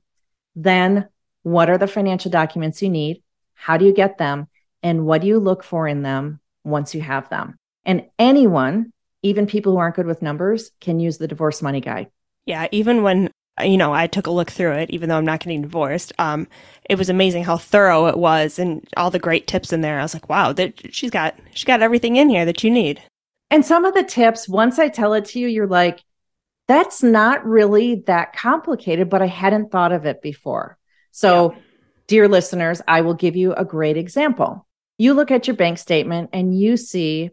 Then 0.55 1.09
what 1.43 1.71
are 1.71 1.79
the 1.79 1.87
financial 1.87 2.31
documents 2.31 2.83
you 2.83 2.89
need? 2.89 3.23
How 3.55 3.77
do 3.77 3.85
you 3.85 3.93
get 3.93 4.19
them? 4.19 4.49
And 4.83 5.07
what 5.07 5.23
do 5.23 5.27
you 5.27 5.39
look 5.39 5.65
for 5.65 5.89
in 5.89 6.03
them 6.03 6.41
once 6.65 6.95
you 6.95 7.01
have 7.01 7.29
them? 7.29 7.57
And 7.85 8.07
anyone 8.19 8.93
even 9.23 9.47
people 9.47 9.73
who 9.73 9.79
aren't 9.79 9.97
good 9.97 10.07
with 10.07 10.23
numbers 10.23 10.71
can 10.81 11.01
use 11.01 11.19
the 11.19 11.27
divorce 11.27 11.61
money 11.63 11.81
guide. 11.81 12.09
Yeah 12.47 12.69
even 12.71 13.03
when 13.03 13.31
you 13.63 13.77
know, 13.77 13.93
I 13.93 14.07
took 14.07 14.27
a 14.27 14.31
look 14.31 14.51
through 14.51 14.73
it, 14.73 14.91
even 14.91 15.09
though 15.09 15.17
I'm 15.17 15.25
not 15.25 15.41
getting 15.41 15.63
divorced. 15.63 16.13
Um, 16.19 16.47
it 16.89 16.97
was 16.97 17.09
amazing 17.09 17.45
how 17.45 17.57
thorough 17.57 18.07
it 18.07 18.19
was 18.19 18.59
and 18.59 18.87
all 18.97 19.11
the 19.11 19.19
great 19.19 19.47
tips 19.47 19.73
in 19.73 19.81
there. 19.81 19.99
I 19.99 20.03
was 20.03 20.15
like, 20.15 20.29
wow, 20.29 20.53
that 20.55 20.95
she's 20.95 21.11
got 21.11 21.35
she's 21.55 21.65
got 21.65 21.83
everything 21.83 22.17
in 22.17 22.29
here 22.29 22.45
that 22.45 22.65
you 22.65 22.71
need. 22.71 23.03
And 23.51 23.65
some 23.65 23.85
of 23.85 23.95
the 23.95 24.05
tips, 24.05 24.49
once 24.49 24.79
I 24.79 24.89
tell 24.89 25.15
it 25.15 25.25
to 25.27 25.39
you, 25.39 25.49
you're 25.49 25.67
like, 25.67 26.03
that's 26.67 27.03
not 27.03 27.47
really 27.47 27.97
that 28.07 28.35
complicated, 28.35 29.09
but 29.09 29.23
I 29.23 29.27
hadn't 29.27 29.71
thought 29.71 29.93
of 29.93 30.05
it 30.05 30.21
before. 30.21 30.77
So, 31.13 31.53
yeah. 31.53 31.59
dear 32.07 32.29
listeners, 32.29 32.83
I 32.87 33.01
will 33.01 33.15
give 33.15 33.37
you 33.37 33.55
a 33.55 33.65
great 33.65 33.97
example. 33.97 34.67
You 34.99 35.15
look 35.15 35.31
at 35.31 35.47
your 35.47 35.57
bank 35.57 35.79
statement 35.79 36.31
and 36.35 36.59
you 36.59 36.77
see 36.77 37.31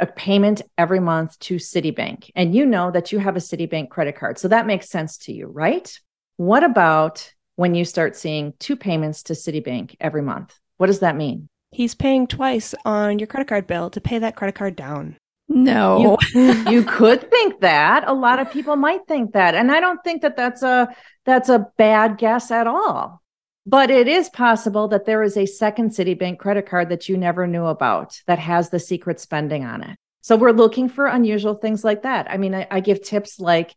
a 0.00 0.06
payment 0.06 0.62
every 0.76 1.00
month 1.00 1.38
to 1.40 1.56
Citibank, 1.56 2.30
and 2.34 2.54
you 2.54 2.66
know 2.66 2.90
that 2.90 3.12
you 3.12 3.18
have 3.18 3.36
a 3.36 3.40
Citibank 3.40 3.90
credit 3.90 4.16
card. 4.16 4.38
So 4.38 4.48
that 4.48 4.66
makes 4.66 4.88
sense 4.88 5.18
to 5.18 5.32
you, 5.32 5.46
right? 5.46 5.98
What 6.36 6.64
about 6.64 7.32
when 7.56 7.74
you 7.74 7.84
start 7.84 8.16
seeing 8.16 8.54
two 8.58 8.76
payments 8.76 9.24
to 9.24 9.32
Citibank 9.32 9.96
every 10.00 10.22
month? 10.22 10.58
What 10.76 10.86
does 10.86 11.00
that 11.00 11.16
mean? 11.16 11.48
He's 11.70 11.94
paying 11.94 12.26
twice 12.26 12.74
on 12.84 13.18
your 13.18 13.26
credit 13.26 13.48
card 13.48 13.66
bill 13.66 13.90
to 13.90 14.00
pay 14.00 14.18
that 14.18 14.36
credit 14.36 14.54
card 14.54 14.76
down. 14.76 15.16
No. 15.48 16.18
You, 16.34 16.52
you 16.70 16.82
could 16.84 17.30
think 17.30 17.60
that. 17.60 18.04
A 18.06 18.12
lot 18.12 18.38
of 18.38 18.50
people 18.50 18.76
might 18.76 19.06
think 19.06 19.32
that. 19.32 19.54
And 19.54 19.72
I 19.72 19.80
don't 19.80 20.02
think 20.04 20.22
that 20.22 20.36
that's 20.36 20.62
a 20.62 20.88
that's 21.24 21.48
a 21.48 21.66
bad 21.76 22.18
guess 22.18 22.50
at 22.50 22.66
all. 22.66 23.20
But 23.68 23.90
it 23.90 24.08
is 24.08 24.30
possible 24.30 24.88
that 24.88 25.04
there 25.04 25.22
is 25.22 25.36
a 25.36 25.44
second 25.44 25.90
Citibank 25.90 26.38
credit 26.38 26.64
card 26.64 26.88
that 26.88 27.06
you 27.06 27.18
never 27.18 27.46
knew 27.46 27.66
about 27.66 28.18
that 28.26 28.38
has 28.38 28.70
the 28.70 28.80
secret 28.80 29.20
spending 29.20 29.62
on 29.62 29.82
it. 29.82 29.98
So 30.22 30.36
we're 30.36 30.52
looking 30.52 30.88
for 30.88 31.04
unusual 31.04 31.52
things 31.52 31.84
like 31.84 32.04
that. 32.04 32.30
I 32.30 32.38
mean, 32.38 32.54
I, 32.54 32.66
I 32.70 32.80
give 32.80 33.02
tips 33.02 33.38
like 33.38 33.76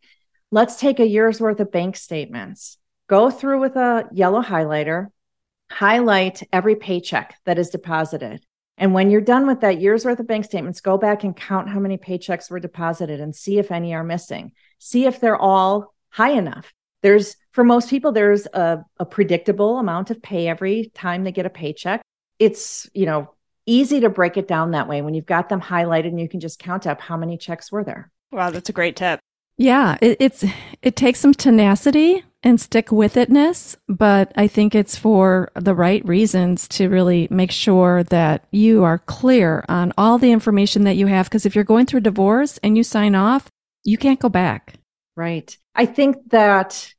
let's 0.49 0.77
take 0.77 1.01
a 1.01 1.05
year's 1.05 1.41
worth 1.41 1.59
of 1.59 1.73
bank 1.73 1.97
statements, 1.97 2.77
go 3.07 3.29
through 3.29 3.59
with 3.59 3.75
a 3.75 4.07
yellow 4.13 4.41
highlighter, 4.41 5.07
highlight 5.69 6.41
every 6.53 6.77
paycheck 6.77 7.35
that 7.43 7.59
is 7.59 7.69
deposited. 7.69 8.41
And 8.77 8.93
when 8.93 9.11
you're 9.11 9.19
done 9.19 9.45
with 9.45 9.59
that 9.59 9.81
year's 9.81 10.05
worth 10.05 10.21
of 10.21 10.27
bank 10.27 10.45
statements, 10.45 10.79
go 10.79 10.97
back 10.97 11.25
and 11.25 11.35
count 11.35 11.67
how 11.67 11.81
many 11.81 11.97
paychecks 11.97 12.49
were 12.49 12.61
deposited 12.61 13.19
and 13.19 13.35
see 13.35 13.59
if 13.59 13.73
any 13.73 13.93
are 13.93 14.05
missing. 14.05 14.53
See 14.79 15.05
if 15.05 15.19
they're 15.19 15.35
all 15.35 15.93
high 16.11 16.31
enough 16.31 16.71
there's 17.01 17.35
for 17.51 17.63
most 17.63 17.89
people 17.89 18.11
there's 18.11 18.45
a, 18.47 18.83
a 18.99 19.05
predictable 19.05 19.77
amount 19.77 20.11
of 20.11 20.21
pay 20.21 20.47
every 20.47 20.91
time 20.93 21.23
they 21.23 21.31
get 21.31 21.45
a 21.45 21.49
paycheck. 21.49 22.01
It's 22.39 22.89
you 22.93 23.05
know 23.05 23.33
easy 23.65 23.99
to 23.99 24.09
break 24.09 24.37
it 24.37 24.47
down 24.47 24.71
that 24.71 24.87
way 24.87 25.01
when 25.01 25.13
you've 25.13 25.25
got 25.25 25.49
them 25.49 25.61
highlighted 25.61 26.07
and 26.07 26.19
you 26.19 26.27
can 26.27 26.39
just 26.39 26.59
count 26.59 26.87
up 26.87 26.99
how 26.99 27.17
many 27.17 27.37
checks 27.37 27.71
were 27.71 27.83
there. 27.83 28.11
Wow 28.31 28.51
that's 28.51 28.69
a 28.69 28.73
great 28.73 28.95
tip. 28.95 29.19
Yeah 29.57 29.97
it, 30.01 30.17
it's 30.19 30.43
it 30.81 30.95
takes 30.95 31.19
some 31.19 31.33
tenacity 31.33 32.23
and 32.43 32.59
stick 32.59 32.91
with 32.91 33.15
itness 33.15 33.75
but 33.87 34.31
i 34.35 34.47
think 34.47 34.73
it's 34.73 34.97
for 34.97 35.51
the 35.55 35.75
right 35.75 36.03
reasons 36.07 36.67
to 36.67 36.89
really 36.89 37.27
make 37.29 37.51
sure 37.51 38.03
that 38.03 38.45
you 38.51 38.83
are 38.83 38.97
clear 38.97 39.63
on 39.69 39.93
all 39.97 40.17
the 40.17 40.31
information 40.31 40.83
that 40.83 40.95
you 40.95 41.05
have 41.05 41.27
because 41.27 41.45
if 41.45 41.53
you're 41.53 41.63
going 41.63 41.85
through 41.85 41.99
a 41.99 42.01
divorce 42.01 42.57
and 42.63 42.75
you 42.75 42.83
sign 42.83 43.13
off 43.13 43.47
you 43.83 43.97
can't 43.97 44.19
go 44.19 44.29
back 44.29 44.73
Right. 45.21 45.55
I 45.75 45.85
think 45.85 46.31
that 46.31 46.91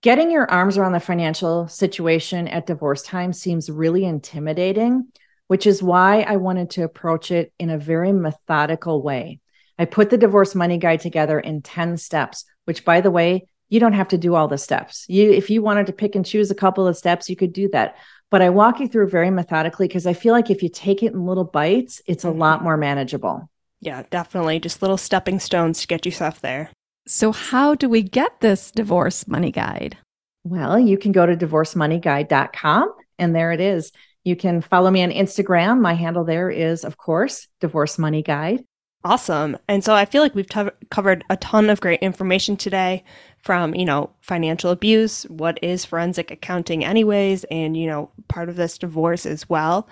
getting 0.00 0.30
your 0.30 0.48
arms 0.48 0.78
around 0.78 0.92
the 0.92 1.00
financial 1.00 1.66
situation 1.66 2.46
at 2.46 2.64
divorce 2.64 3.02
time 3.02 3.32
seems 3.32 3.68
really 3.68 4.04
intimidating, 4.04 5.08
which 5.48 5.66
is 5.66 5.82
why 5.82 6.20
I 6.20 6.36
wanted 6.36 6.70
to 6.70 6.84
approach 6.84 7.32
it 7.32 7.52
in 7.58 7.70
a 7.70 7.76
very 7.76 8.12
methodical 8.12 9.02
way. 9.02 9.40
I 9.80 9.84
put 9.84 10.10
the 10.10 10.16
divorce 10.16 10.54
money 10.54 10.78
guide 10.78 11.00
together 11.00 11.40
in 11.40 11.60
10 11.60 11.96
steps, 11.96 12.44
which 12.66 12.84
by 12.84 13.00
the 13.00 13.10
way, 13.10 13.48
you 13.68 13.80
don't 13.80 13.94
have 13.94 14.08
to 14.10 14.18
do 14.18 14.36
all 14.36 14.46
the 14.46 14.58
steps. 14.58 15.04
You 15.08 15.32
if 15.32 15.50
you 15.50 15.60
wanted 15.60 15.86
to 15.86 15.92
pick 15.92 16.14
and 16.14 16.24
choose 16.24 16.52
a 16.52 16.54
couple 16.54 16.86
of 16.86 16.96
steps, 16.96 17.28
you 17.28 17.34
could 17.34 17.52
do 17.52 17.68
that. 17.70 17.96
But 18.30 18.42
I 18.42 18.50
walk 18.50 18.78
you 18.78 18.86
through 18.86 19.08
very 19.08 19.32
methodically 19.32 19.88
because 19.88 20.06
I 20.06 20.12
feel 20.12 20.32
like 20.32 20.50
if 20.50 20.62
you 20.62 20.68
take 20.68 21.02
it 21.02 21.12
in 21.12 21.26
little 21.26 21.42
bites, 21.42 22.00
it's 22.06 22.22
a 22.22 22.28
mm-hmm. 22.28 22.38
lot 22.38 22.62
more 22.62 22.76
manageable. 22.76 23.50
Yeah, 23.80 24.04
definitely. 24.08 24.60
Just 24.60 24.82
little 24.82 24.96
stepping 24.96 25.40
stones 25.40 25.80
to 25.80 25.88
get 25.88 26.06
yourself 26.06 26.40
there. 26.40 26.70
So, 27.08 27.30
how 27.30 27.74
do 27.76 27.88
we 27.88 28.02
get 28.02 28.40
this 28.40 28.72
divorce 28.72 29.28
money 29.28 29.52
guide? 29.52 29.96
Well, 30.42 30.78
you 30.78 30.98
can 30.98 31.12
go 31.12 31.24
to 31.24 31.36
divorcemoneyguide.com 31.36 32.92
and 33.18 33.34
there 33.34 33.52
it 33.52 33.60
is. 33.60 33.92
You 34.24 34.34
can 34.34 34.60
follow 34.60 34.90
me 34.90 35.04
on 35.04 35.10
Instagram. 35.10 35.80
My 35.80 35.94
handle 35.94 36.24
there 36.24 36.50
is, 36.50 36.84
of 36.84 36.96
course, 36.96 37.46
Divorce 37.60 37.96
Money 37.96 38.22
Guide. 38.22 38.64
Awesome. 39.04 39.56
And 39.68 39.84
so 39.84 39.94
I 39.94 40.04
feel 40.04 40.20
like 40.20 40.34
we've 40.34 40.48
t- 40.48 40.68
covered 40.90 41.24
a 41.30 41.36
ton 41.36 41.70
of 41.70 41.80
great 41.80 42.00
information 42.00 42.56
today 42.56 43.04
from, 43.38 43.72
you 43.72 43.84
know, 43.84 44.10
financial 44.20 44.72
abuse, 44.72 45.22
what 45.24 45.60
is 45.62 45.84
forensic 45.84 46.32
accounting, 46.32 46.84
anyways, 46.84 47.44
and, 47.44 47.76
you 47.76 47.86
know, 47.86 48.10
part 48.26 48.48
of 48.48 48.56
this 48.56 48.78
divorce 48.78 49.26
as 49.26 49.48
well. 49.48 49.88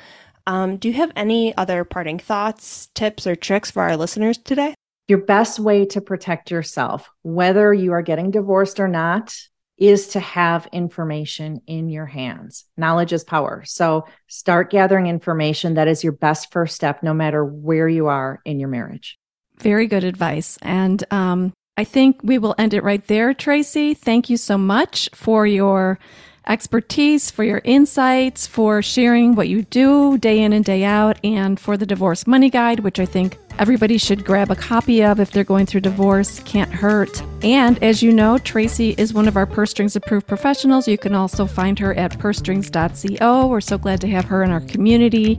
Um, 0.48 0.78
do 0.78 0.88
you 0.88 0.94
have 0.94 1.12
any 1.14 1.56
other 1.56 1.84
parting 1.84 2.18
thoughts, 2.18 2.88
tips, 2.94 3.24
or 3.24 3.36
tricks 3.36 3.70
for 3.70 3.82
our 3.84 3.96
listeners 3.96 4.36
today? 4.36 4.74
Your 5.06 5.18
best 5.18 5.58
way 5.58 5.84
to 5.86 6.00
protect 6.00 6.50
yourself, 6.50 7.10
whether 7.22 7.74
you 7.74 7.92
are 7.92 8.02
getting 8.02 8.30
divorced 8.30 8.80
or 8.80 8.88
not, 8.88 9.36
is 9.76 10.08
to 10.08 10.20
have 10.20 10.68
information 10.72 11.60
in 11.66 11.88
your 11.88 12.06
hands. 12.06 12.64
Knowledge 12.76 13.12
is 13.12 13.24
power. 13.24 13.62
So 13.66 14.06
start 14.28 14.70
gathering 14.70 15.06
information. 15.06 15.74
That 15.74 15.88
is 15.88 16.02
your 16.02 16.12
best 16.12 16.52
first 16.52 16.74
step, 16.74 17.02
no 17.02 17.12
matter 17.12 17.44
where 17.44 17.88
you 17.88 18.06
are 18.06 18.40
in 18.44 18.60
your 18.60 18.68
marriage. 18.68 19.18
Very 19.58 19.86
good 19.86 20.04
advice. 20.04 20.58
And 20.62 21.04
um, 21.10 21.52
I 21.76 21.84
think 21.84 22.20
we 22.22 22.38
will 22.38 22.54
end 22.56 22.72
it 22.72 22.84
right 22.84 23.04
there, 23.06 23.34
Tracy. 23.34 23.94
Thank 23.94 24.30
you 24.30 24.36
so 24.36 24.56
much 24.56 25.10
for 25.12 25.46
your 25.46 25.98
expertise, 26.46 27.30
for 27.30 27.44
your 27.44 27.60
insights, 27.64 28.46
for 28.46 28.82
sharing 28.82 29.34
what 29.34 29.48
you 29.48 29.62
do 29.62 30.18
day 30.18 30.42
in 30.42 30.52
and 30.52 30.64
day 30.64 30.84
out, 30.84 31.18
and 31.24 31.58
for 31.58 31.76
the 31.76 31.86
Divorce 31.86 32.26
Money 32.26 32.50
Guide, 32.50 32.80
which 32.80 32.98
I 33.00 33.06
think 33.06 33.38
everybody 33.58 33.98
should 33.98 34.24
grab 34.24 34.50
a 34.50 34.56
copy 34.56 35.02
of 35.02 35.20
if 35.20 35.30
they're 35.30 35.44
going 35.44 35.66
through 35.66 35.80
divorce. 35.80 36.40
Can't 36.40 36.72
hurt. 36.72 37.22
And 37.42 37.82
as 37.82 38.02
you 38.02 38.12
know, 38.12 38.38
Tracy 38.38 38.94
is 38.98 39.14
one 39.14 39.28
of 39.28 39.36
our 39.36 39.46
Purse 39.46 39.70
Strings 39.70 39.96
approved 39.96 40.26
professionals. 40.26 40.88
You 40.88 40.98
can 40.98 41.14
also 41.14 41.46
find 41.46 41.78
her 41.78 41.94
at 41.94 42.18
pursestrings.co. 42.18 43.46
We're 43.46 43.60
so 43.60 43.78
glad 43.78 44.00
to 44.00 44.08
have 44.08 44.24
her 44.26 44.42
in 44.42 44.50
our 44.50 44.60
community. 44.62 45.38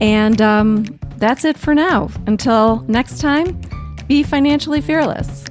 And 0.00 0.40
um, 0.40 0.84
that's 1.16 1.44
it 1.44 1.58
for 1.58 1.74
now. 1.74 2.10
Until 2.26 2.84
next 2.88 3.20
time, 3.20 3.60
be 4.06 4.22
financially 4.22 4.80
fearless. 4.80 5.44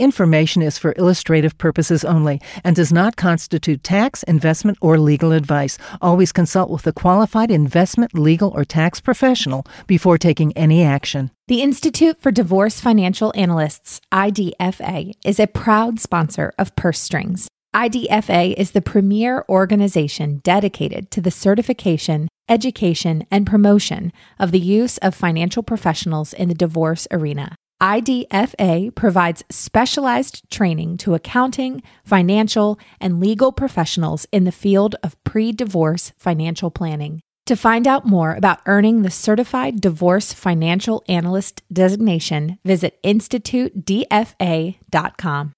Information 0.00 0.62
is 0.62 0.78
for 0.78 0.94
illustrative 0.96 1.58
purposes 1.58 2.06
only 2.06 2.40
and 2.64 2.74
does 2.74 2.90
not 2.90 3.16
constitute 3.16 3.84
tax, 3.84 4.22
investment, 4.22 4.78
or 4.80 4.98
legal 4.98 5.30
advice. 5.30 5.76
Always 6.00 6.32
consult 6.32 6.70
with 6.70 6.86
a 6.86 6.92
qualified 6.92 7.50
investment, 7.50 8.14
legal, 8.14 8.48
or 8.48 8.64
tax 8.64 8.98
professional 8.98 9.66
before 9.86 10.16
taking 10.16 10.56
any 10.56 10.82
action. 10.82 11.30
The 11.48 11.60
Institute 11.60 12.16
for 12.18 12.30
Divorce 12.30 12.80
Financial 12.80 13.30
Analysts, 13.36 14.00
IDFA, 14.10 15.12
is 15.22 15.38
a 15.38 15.46
proud 15.46 16.00
sponsor 16.00 16.54
of 16.56 16.74
Purse 16.76 16.98
Strings. 16.98 17.48
IDFA 17.76 18.54
is 18.54 18.70
the 18.70 18.80
premier 18.80 19.44
organization 19.50 20.40
dedicated 20.42 21.10
to 21.10 21.20
the 21.20 21.30
certification, 21.30 22.28
education, 22.48 23.26
and 23.30 23.46
promotion 23.46 24.14
of 24.38 24.50
the 24.50 24.58
use 24.58 24.96
of 24.98 25.14
financial 25.14 25.62
professionals 25.62 26.32
in 26.32 26.48
the 26.48 26.54
divorce 26.54 27.06
arena. 27.10 27.54
IDFA 27.80 28.94
provides 28.94 29.42
specialized 29.50 30.48
training 30.50 30.98
to 30.98 31.14
accounting, 31.14 31.82
financial, 32.04 32.78
and 33.00 33.18
legal 33.20 33.52
professionals 33.52 34.26
in 34.32 34.44
the 34.44 34.52
field 34.52 34.96
of 35.02 35.16
pre 35.24 35.52
divorce 35.52 36.12
financial 36.18 36.70
planning. 36.70 37.22
To 37.46 37.56
find 37.56 37.88
out 37.88 38.06
more 38.06 38.34
about 38.34 38.60
earning 38.66 39.02
the 39.02 39.10
Certified 39.10 39.80
Divorce 39.80 40.32
Financial 40.32 41.02
Analyst 41.08 41.62
designation, 41.72 42.58
visit 42.64 43.02
InstituteDFA.com. 43.02 45.48